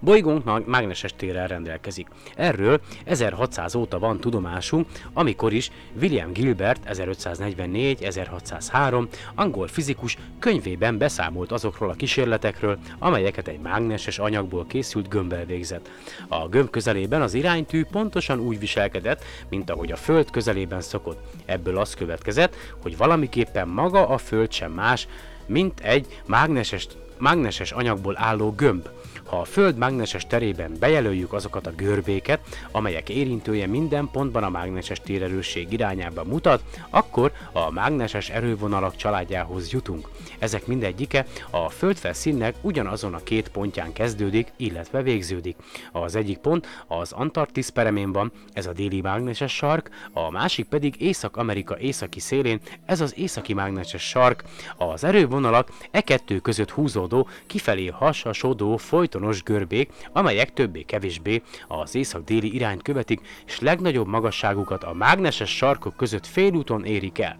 [0.00, 2.06] Bolygónk mágneses térrel rendelkezik.
[2.36, 5.70] Erről 1600 óta van tudomásunk, amikor is
[6.00, 15.08] William Gilbert 1544-1603 angol fizikus könyvében beszámolt azokról a kísérletekről, amelyeket egy mágneses anyagból készült
[15.08, 15.90] gömbbel végzett.
[16.28, 21.20] A gömb közelében az iránytű pontosan úgy viselkedett, mint ahogy a Föld közelében szokott.
[21.46, 25.08] Ebből az következett, hogy valamiképpen maga a Föld sem más,
[25.46, 26.86] mint egy mágneses,
[27.18, 28.88] mágneses anyagból álló gömb.
[29.34, 35.72] A Föld mágneses terében bejelöljük azokat a görbéket, amelyek érintője minden pontban a mágneses térerősség
[35.72, 40.08] irányába mutat, akkor a mágneses erővonalak családjához jutunk.
[40.42, 45.56] Ezek mindegyike a földfelszínnek ugyanazon a két pontján kezdődik, illetve végződik.
[45.92, 51.00] Az egyik pont az Antarktisz peremén van, ez a déli mágneses sark, a másik pedig
[51.00, 54.44] Észak-Amerika északi szélén, ez az északi mágneses sark.
[54.76, 62.54] Az erővonalak e kettő között húzódó, kifelé hasasodó folyton folytonos görbék, amelyek többé-kevésbé az észak-déli
[62.54, 67.36] irányt követik, és legnagyobb magasságukat a mágneses sarkok között félúton érik el.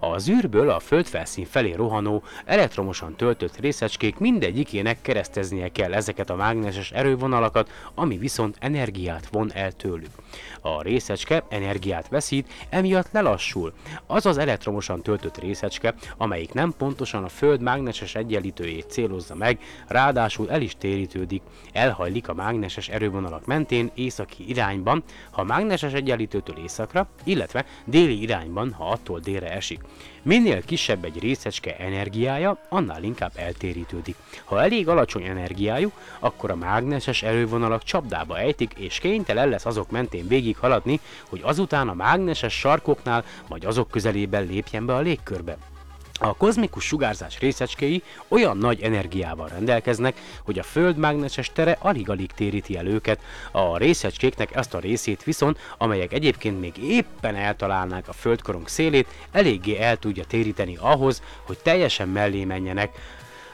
[0.00, 6.90] Az űrből a földfelszín felé rohanó, elektromosan töltött részecskék mindegyikének kereszteznie kell ezeket a mágneses
[6.90, 10.10] erővonalakat, ami viszont energiát von el tőlük.
[10.60, 13.72] A részecske energiát veszít, emiatt lelassul.
[14.06, 20.50] Az az elektromosan töltött részecske, amelyik nem pontosan a Föld mágneses egyenlítőjét célozza meg, ráadásul
[20.50, 27.64] el is térítődik, elhajlik a mágneses erővonalak mentén északi irányban, ha mágneses egyenlítőtől északra, illetve
[27.84, 29.80] déli irányban, ha attól délre esik.
[30.22, 34.16] Minél kisebb egy részecske energiája, annál inkább eltérítődik.
[34.44, 40.25] Ha elég alacsony energiájú, akkor a mágneses erővonalak csapdába ejtik, és kénytelen lesz azok mentén
[40.28, 45.56] végig haladni, hogy azután a mágneses sarkoknál, vagy azok közelében lépjen be a légkörbe.
[46.18, 52.76] A kozmikus sugárzás részecskéi olyan nagy energiával rendelkeznek, hogy a Föld mágneses tere alig-alig téríti
[52.76, 53.20] el őket,
[53.52, 59.78] a részecskéknek ezt a részét viszont, amelyek egyébként még éppen eltalálnák a Földkorong szélét, eléggé
[59.78, 62.90] el tudja téríteni ahhoz, hogy teljesen mellé menjenek,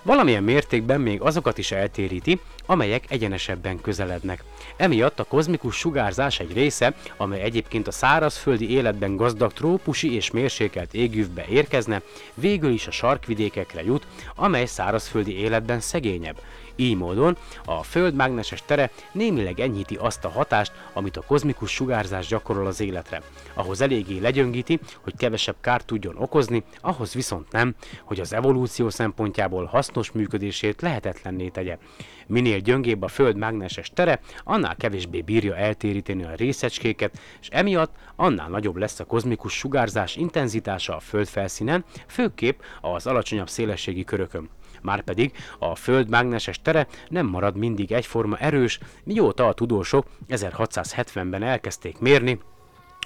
[0.02, 4.44] Valamilyen mértékben még azokat is eltéríti, amelyek egyenesebben közelednek.
[4.76, 10.94] Emiatt a kozmikus sugárzás egy része, amely egyébként a szárazföldi életben gazdag trópusi és mérsékelt
[10.94, 12.02] égűvbe érkezne,
[12.34, 16.40] végül is a sarkvidékekre jut, amely szárazföldi életben szegényebb.
[16.76, 22.26] Így módon a Föld mágneses tere némileg enyhíti azt a hatást, amit a kozmikus sugárzás
[22.26, 23.22] gyakorol az életre.
[23.54, 29.64] Ahhoz eléggé legyöngíti, hogy kevesebb kárt tudjon okozni, ahhoz viszont nem, hogy az evolúció szempontjából
[29.64, 31.78] hasznos működését lehetetlenné tegye.
[32.26, 38.48] Minél gyöngébb a Föld mágneses tere, annál kevésbé bírja eltéríteni a részecskéket, és emiatt annál
[38.48, 44.50] nagyobb lesz a kozmikus sugárzás intenzitása a Föld felszínen, főképp az alacsonyabb szélességi körökön.
[44.82, 51.98] Márpedig a Föld mágneses tere nem marad mindig egyforma erős, mióta a tudósok 1670-ben elkezdték
[51.98, 52.40] mérni,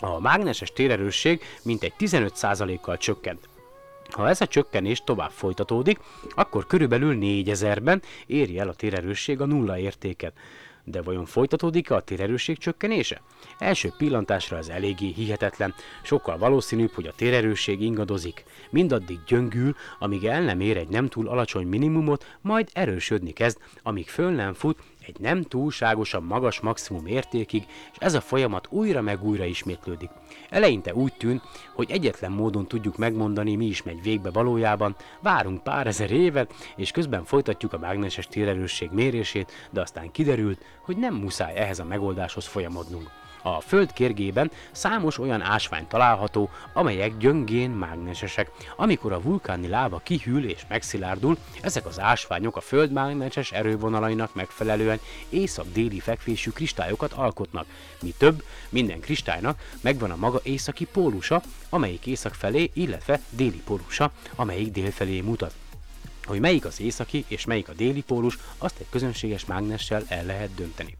[0.00, 3.48] a mágneses térerősség mintegy 15%-kal csökkent.
[4.10, 6.00] Ha ez a csökkenés tovább folytatódik,
[6.34, 10.32] akkor körülbelül 4000-ben éri el a térerősség a nulla értéket.
[10.88, 13.22] De vajon folytatódik-e a térerősség csökkenése?
[13.58, 18.44] Első pillantásra ez eléggé hihetetlen, sokkal valószínűbb, hogy a térerősség ingadozik.
[18.70, 24.08] Mindaddig gyöngül, amíg el nem ér egy nem túl alacsony minimumot, majd erősödni kezd, amíg
[24.08, 29.24] föl nem fut egy nem túlságosan magas maximum értékig, és ez a folyamat újra meg
[29.24, 30.10] újra ismétlődik.
[30.50, 31.42] Eleinte úgy tűnt,
[31.74, 36.90] hogy egyetlen módon tudjuk megmondani, mi is megy végbe valójában, várunk pár ezer évet, és
[36.90, 42.46] közben folytatjuk a mágneses térerősség mérését, de aztán kiderült, hogy nem muszáj ehhez a megoldáshoz
[42.46, 43.10] folyamodnunk.
[43.46, 48.50] A föld kérgében számos olyan ásvány található, amelyek gyöngén mágnesesek.
[48.76, 55.00] Amikor a vulkáni láva kihűl és megszilárdul, ezek az ásványok a föld mágneses erővonalainak megfelelően
[55.28, 57.66] észak-déli fekvésű kristályokat alkotnak.
[58.02, 64.10] Mi több, minden kristálynak megvan a maga északi pólusa, amelyik észak felé, illetve déli pólusa,
[64.34, 65.54] amelyik dél felé mutat.
[66.24, 70.54] Hogy melyik az északi és melyik a déli pólus, azt egy közönséges mágnessel el lehet
[70.54, 70.96] dönteni.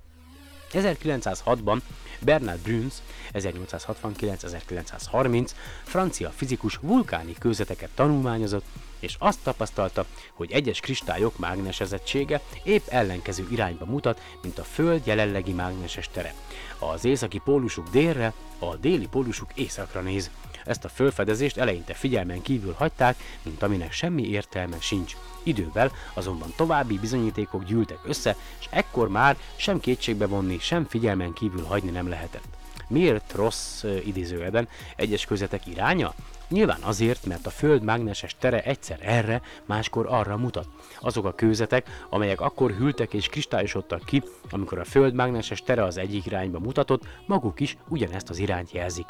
[0.73, 1.79] 1906-ban
[2.21, 2.95] Bernard Bruns
[3.33, 5.51] 1869-1930
[5.83, 8.65] francia fizikus vulkáni kőzeteket tanulmányozott,
[9.01, 15.53] és azt tapasztalta, hogy egyes kristályok mágnesezettsége épp ellenkező irányba mutat, mint a Föld jelenlegi
[15.53, 16.35] mágneses tere.
[16.79, 20.31] Az északi pólusuk délre, a déli pólusuk északra néz.
[20.67, 25.17] Ezt a fölfedezést eleinte figyelmen kívül hagyták, mint aminek semmi értelme sincs.
[25.43, 31.65] Idővel azonban további bizonyítékok gyűltek össze, és ekkor már sem kétségbe vonni, sem figyelmen kívül
[31.65, 32.45] hagyni nem lehetett.
[32.89, 36.15] Miért rossz idézőjelben egyes közetek iránya?
[36.49, 40.69] Nyilván azért, mert a Föld mágneses tere egyszer erre, máskor arra mutat.
[41.01, 45.97] Azok a kőzetek, amelyek akkor hűltek és kristályosodtak ki, amikor a Föld mágneses tere az
[45.97, 49.07] egyik irányba mutatott, maguk is ugyanezt az irányt jelzik.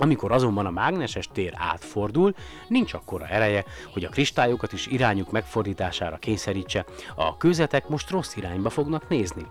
[0.00, 2.34] Amikor azonban a mágneses tér átfordul,
[2.68, 6.84] nincs akkora ereje, hogy a kristályokat is irányuk megfordítására kényszerítse.
[7.14, 9.46] A kőzetek most rossz irányba fognak nézni.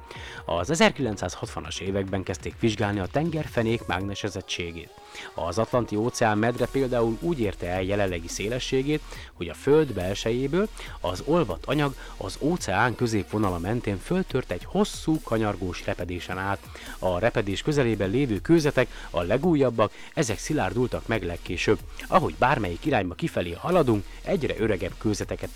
[0.45, 4.89] Az 1960-as években kezdték vizsgálni a tengerfenék mágnesezettségét.
[5.33, 9.01] Az Atlanti óceán medre például úgy érte el jelenlegi szélességét,
[9.33, 10.67] hogy a föld belsejéből
[11.01, 16.59] az olvat anyag az óceán középvonala mentén föltört egy hosszú kanyargós repedésen át.
[16.99, 21.79] A repedés közelében lévő kőzetek, a legújabbak, ezek szilárdultak meg legkésőbb.
[22.07, 25.49] Ahogy bármelyik irányba kifelé haladunk, egyre öregebb kőzeteket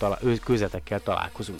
[0.43, 1.59] kőzetekkel találkozunk.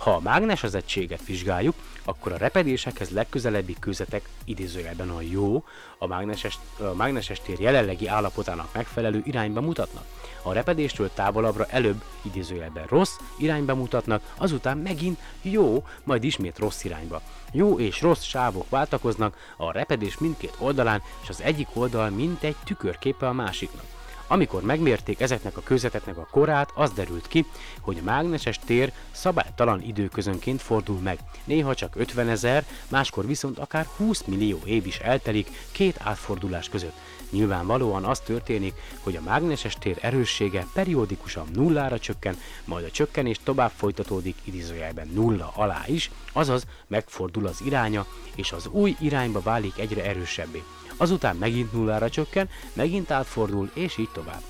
[0.00, 1.74] Ha a mágnesezettséget vizsgáljuk,
[2.04, 5.64] akkor a repedésekhez legközelebbi kőzetek idézőjelben a jó,
[5.98, 10.04] a mágneses, a mágneses tér jelenlegi állapotának megfelelő irányba mutatnak.
[10.42, 17.22] A repedéstől távolabbra előbb idézőjelben rossz irányba mutatnak, azután megint jó, majd ismét rossz irányba.
[17.52, 22.56] Jó és rossz sávok váltakoznak a repedés mindkét oldalán, és az egyik oldal mint egy
[22.64, 23.99] tükörképe a másiknak.
[24.32, 27.46] Amikor megmérték ezeknek a kőzeteknek a korát, az derült ki,
[27.80, 31.18] hogy a mágneses tér szabálytalan időközönként fordul meg.
[31.44, 36.94] Néha csak 50 ezer, máskor viszont akár 20 millió év is eltelik két átfordulás között.
[37.30, 43.72] Nyilvánvalóan az történik, hogy a mágneses tér erőssége periódikusan nullára csökken, majd a csökkenés tovább
[43.76, 50.04] folytatódik idézőjelben nulla alá is, azaz megfordul az iránya, és az új irányba válik egyre
[50.04, 50.62] erősebbé
[51.00, 54.42] azután megint nullára csökken, megint átfordul, és így tovább.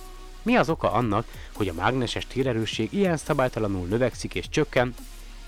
[0.42, 4.94] Mi az oka annak, hogy a mágneses térerősség ilyen szabálytalanul növekszik és csökken,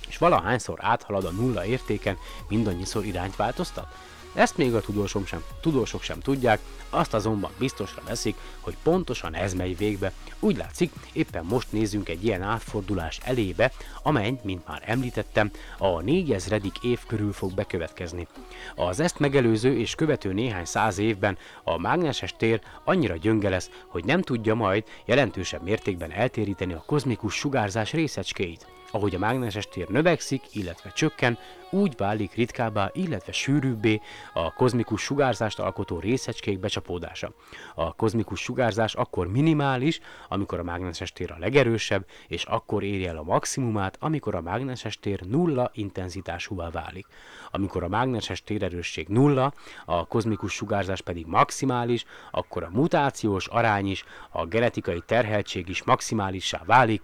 [0.08, 2.16] és valahányszor áthalad a nulla értéken,
[2.48, 3.86] mindannyiszor irányt változtat?
[4.34, 6.60] Ezt még a tudósok sem, tudósok sem tudják,
[6.90, 10.12] azt azonban biztosra veszik, hogy pontosan ez megy végbe.
[10.40, 13.72] Úgy látszik, éppen most nézzünk egy ilyen átfordulás elébe,
[14.02, 16.60] amely, mint már említettem, a 4000.
[16.82, 18.26] év körül fog bekövetkezni.
[18.74, 24.04] Az ezt megelőző és követő néhány száz évben a mágneses tér annyira gyönge lesz, hogy
[24.04, 28.71] nem tudja majd jelentősebb mértékben eltéríteni a kozmikus sugárzás részecskéit.
[28.92, 31.38] Ahogy a mágneses tér növekszik, illetve csökken,
[31.70, 34.00] úgy válik ritkábbá, illetve sűrűbbé
[34.32, 37.32] a kozmikus sugárzást alkotó részecskék becsapódása.
[37.74, 43.16] A kozmikus sugárzás akkor minimális, amikor a mágneses tér a legerősebb, és akkor éri el
[43.16, 47.06] a maximumát, amikor a mágneses tér nulla intenzitásúvá válik.
[47.50, 49.52] Amikor a mágneses térerősség nulla,
[49.84, 56.62] a kozmikus sugárzás pedig maximális, akkor a mutációs arány is, a genetikai terheltség is maximálissá
[56.66, 57.02] válik,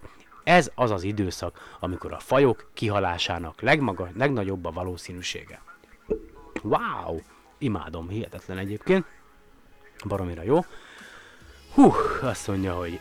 [0.49, 5.61] ez az az időszak, amikor a fajok kihalásának legmaga, legnagyobb a valószínűsége.
[6.61, 7.19] Wow!
[7.57, 9.05] Imádom, hihetetlen egyébként.
[10.07, 10.65] Baromira jó.
[11.73, 12.99] Hú, azt mondja, hogy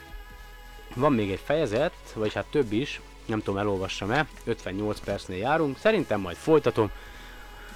[0.95, 6.21] van még egy fejezet, vagy hát több is, nem tudom elolvassam-e, 58 percnél járunk, szerintem
[6.21, 6.91] majd folytatom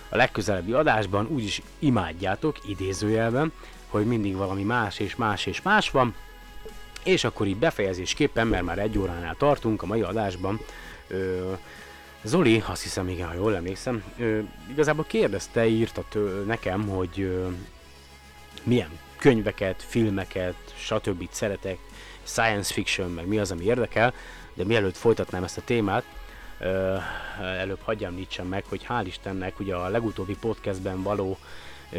[0.08, 3.52] a legközelebbi adásban, úgyis imádjátok, idézőjelben,
[3.88, 6.14] hogy mindig valami más és más és más van,
[7.04, 10.60] és akkor így befejezésképpen, mert már egy óránál tartunk a mai adásban,
[11.08, 11.52] ö,
[12.24, 14.38] Zoli, azt hiszem igen, ha jól emlékszem, ö,
[14.70, 16.04] igazából kérdezte, írta
[16.46, 17.48] nekem, hogy ö,
[18.62, 21.28] milyen könyveket, filmeket, stb.
[21.30, 21.78] szeretek,
[22.22, 24.14] science fiction, meg mi az, ami érdekel,
[24.54, 26.04] de mielőtt folytatnám ezt a témát,
[26.58, 26.96] ö,
[27.40, 31.38] előbb hagyjam említsem meg, hogy hál' Istennek ugye a legutóbbi podcastben való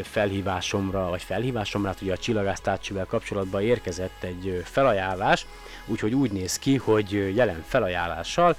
[0.01, 5.45] felhívásomra, vagy felhívásomra, hát ugye a csillagásztárcsivel kapcsolatban érkezett egy felajánlás,
[5.85, 8.55] úgyhogy úgy néz ki, hogy jelen felajánlással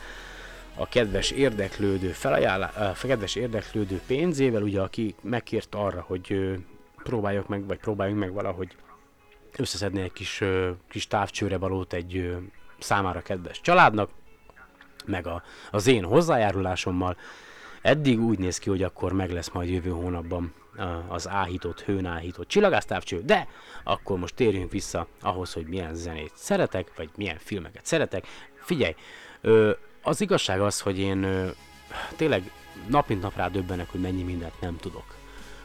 [0.77, 6.57] a kedves érdeklődő felajánlá, a kedves érdeklődő pénzével, ugye aki megkért arra, hogy
[7.03, 8.77] próbáljak meg, vagy próbáljunk meg valahogy
[9.57, 10.43] összeszedni egy kis,
[10.89, 12.37] kis távcsőre valót egy
[12.79, 14.11] számára kedves családnak,
[15.07, 17.17] meg a, az én hozzájárulásommal.
[17.83, 20.53] Eddig úgy néz ki, hogy akkor meg lesz majd jövő hónapban
[21.09, 23.49] az áhított, hőn áhított csillagásztávcső, de
[23.85, 28.27] akkor most térjünk vissza ahhoz, hogy milyen zenét szeretek, vagy milyen filmeket szeretek.
[28.55, 28.95] Figyelj,
[30.03, 31.51] az igazság az, hogy én
[32.17, 32.51] tényleg
[32.89, 35.15] nap mint nap rá döbbenek, hogy mennyi mindent nem tudok.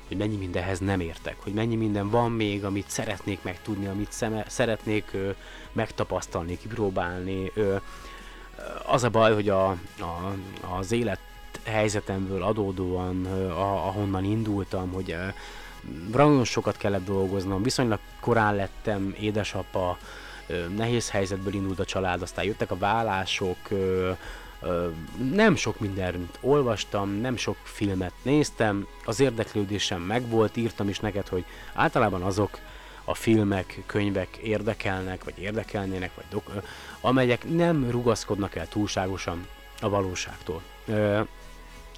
[0.07, 4.45] Hogy mennyi mindenhez nem értek, hogy mennyi minden van még, amit szeretnék megtudni, amit szeme,
[4.47, 5.30] szeretnék ö,
[5.72, 7.51] megtapasztalni, kipróbálni.
[7.53, 7.76] Ö,
[8.86, 10.36] az a baj, hogy a, a,
[10.78, 11.20] az élet
[11.64, 13.26] helyzetemből adódóan,
[13.57, 15.16] ahonnan indultam, hogy
[16.12, 19.97] nagyon sokat kellett dolgoznom, viszonylag korán lettem édesapa,
[20.76, 23.57] nehéz helyzetből indult a család, aztán jöttek a vállások,
[25.34, 31.45] nem sok mindent olvastam, nem sok filmet néztem, az érdeklődésem megvolt, írtam is neked, hogy
[31.74, 32.60] általában azok
[33.03, 36.41] a filmek, könyvek érdekelnek, vagy érdekelnének, vagy
[37.01, 39.47] amelyek nem rugaszkodnak el túlságosan
[39.82, 40.62] a valóságtól.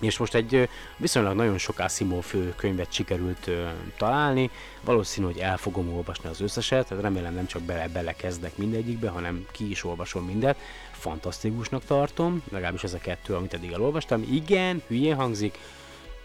[0.01, 3.49] És most egy viszonylag nagyon sok Asimov könyvet sikerült
[3.97, 4.49] találni,
[4.83, 9.45] valószínű, hogy el fogom olvasni az összeset, tehát remélem nem csak bele, belekezdek mindegyikbe, hanem
[9.51, 10.57] ki is olvasom mindet.
[10.91, 14.27] Fantasztikusnak tartom, legalábbis ez a kettő, amit eddig elolvastam.
[14.31, 15.57] Igen, hülyén hangzik,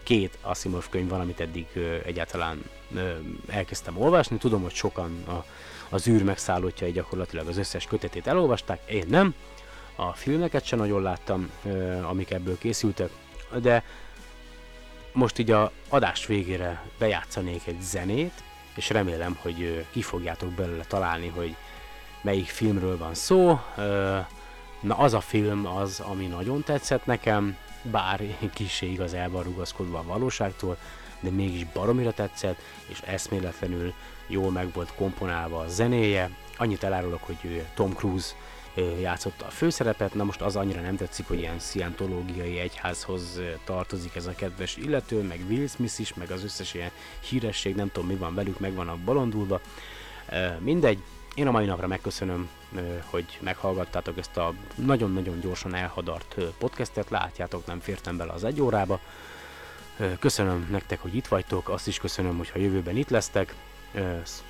[0.03, 2.63] két Asimov könyv van, amit eddig ö, egyáltalán
[2.95, 3.11] ö,
[3.47, 4.37] elkezdtem olvasni.
[4.37, 5.45] Tudom, hogy sokan a,
[5.89, 9.35] az űr megszállottjai gyakorlatilag az összes kötetét elolvasták, én nem.
[9.95, 13.09] A filmeket sem nagyon láttam, ö, amik ebből készültek,
[13.61, 13.83] de
[15.11, 18.43] most így a adás végére bejátszanék egy zenét,
[18.75, 21.55] és remélem, hogy ki fogjátok belőle találni, hogy
[22.21, 23.59] melyik filmről van szó.
[24.79, 28.21] Na az a film az, ami nagyon tetszett nekem, bár
[28.53, 30.77] kicsi igazából rugaszkodva a valóságtól,
[31.19, 33.93] de mégis baromira tetszett, és eszméletlenül
[34.27, 36.29] jól meg volt komponálva a zenéje.
[36.57, 38.33] Annyit elárulok, hogy Tom Cruise
[38.99, 44.25] játszotta a főszerepet, na most az annyira nem tetszik, hogy ilyen szientológiai egyházhoz tartozik ez
[44.25, 48.15] a kedves illető, meg Will Smith is, meg az összes ilyen híresség, nem tudom mi
[48.15, 49.61] van velük, meg van a balondulva.
[50.59, 50.99] Mindegy,
[51.35, 52.49] én a mai napra megköszönöm,
[53.05, 58.99] hogy meghallgattátok ezt a nagyon-nagyon gyorsan elhadart podcastet, látjátok, nem fértem bele az egy órába.
[60.19, 63.55] Köszönöm nektek, hogy itt vagytok, azt is köszönöm, hogy ha jövőben itt lesztek,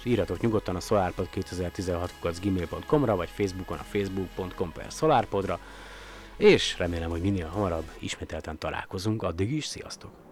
[0.04, 5.60] írjatok nyugodtan a solarpod 2016 gmail.com-ra, vagy Facebookon a facebook.com per solarpodra,
[6.38, 10.26] és remélem, hogy minél hamarabb ismételten találkozunk, addig is sziasztok!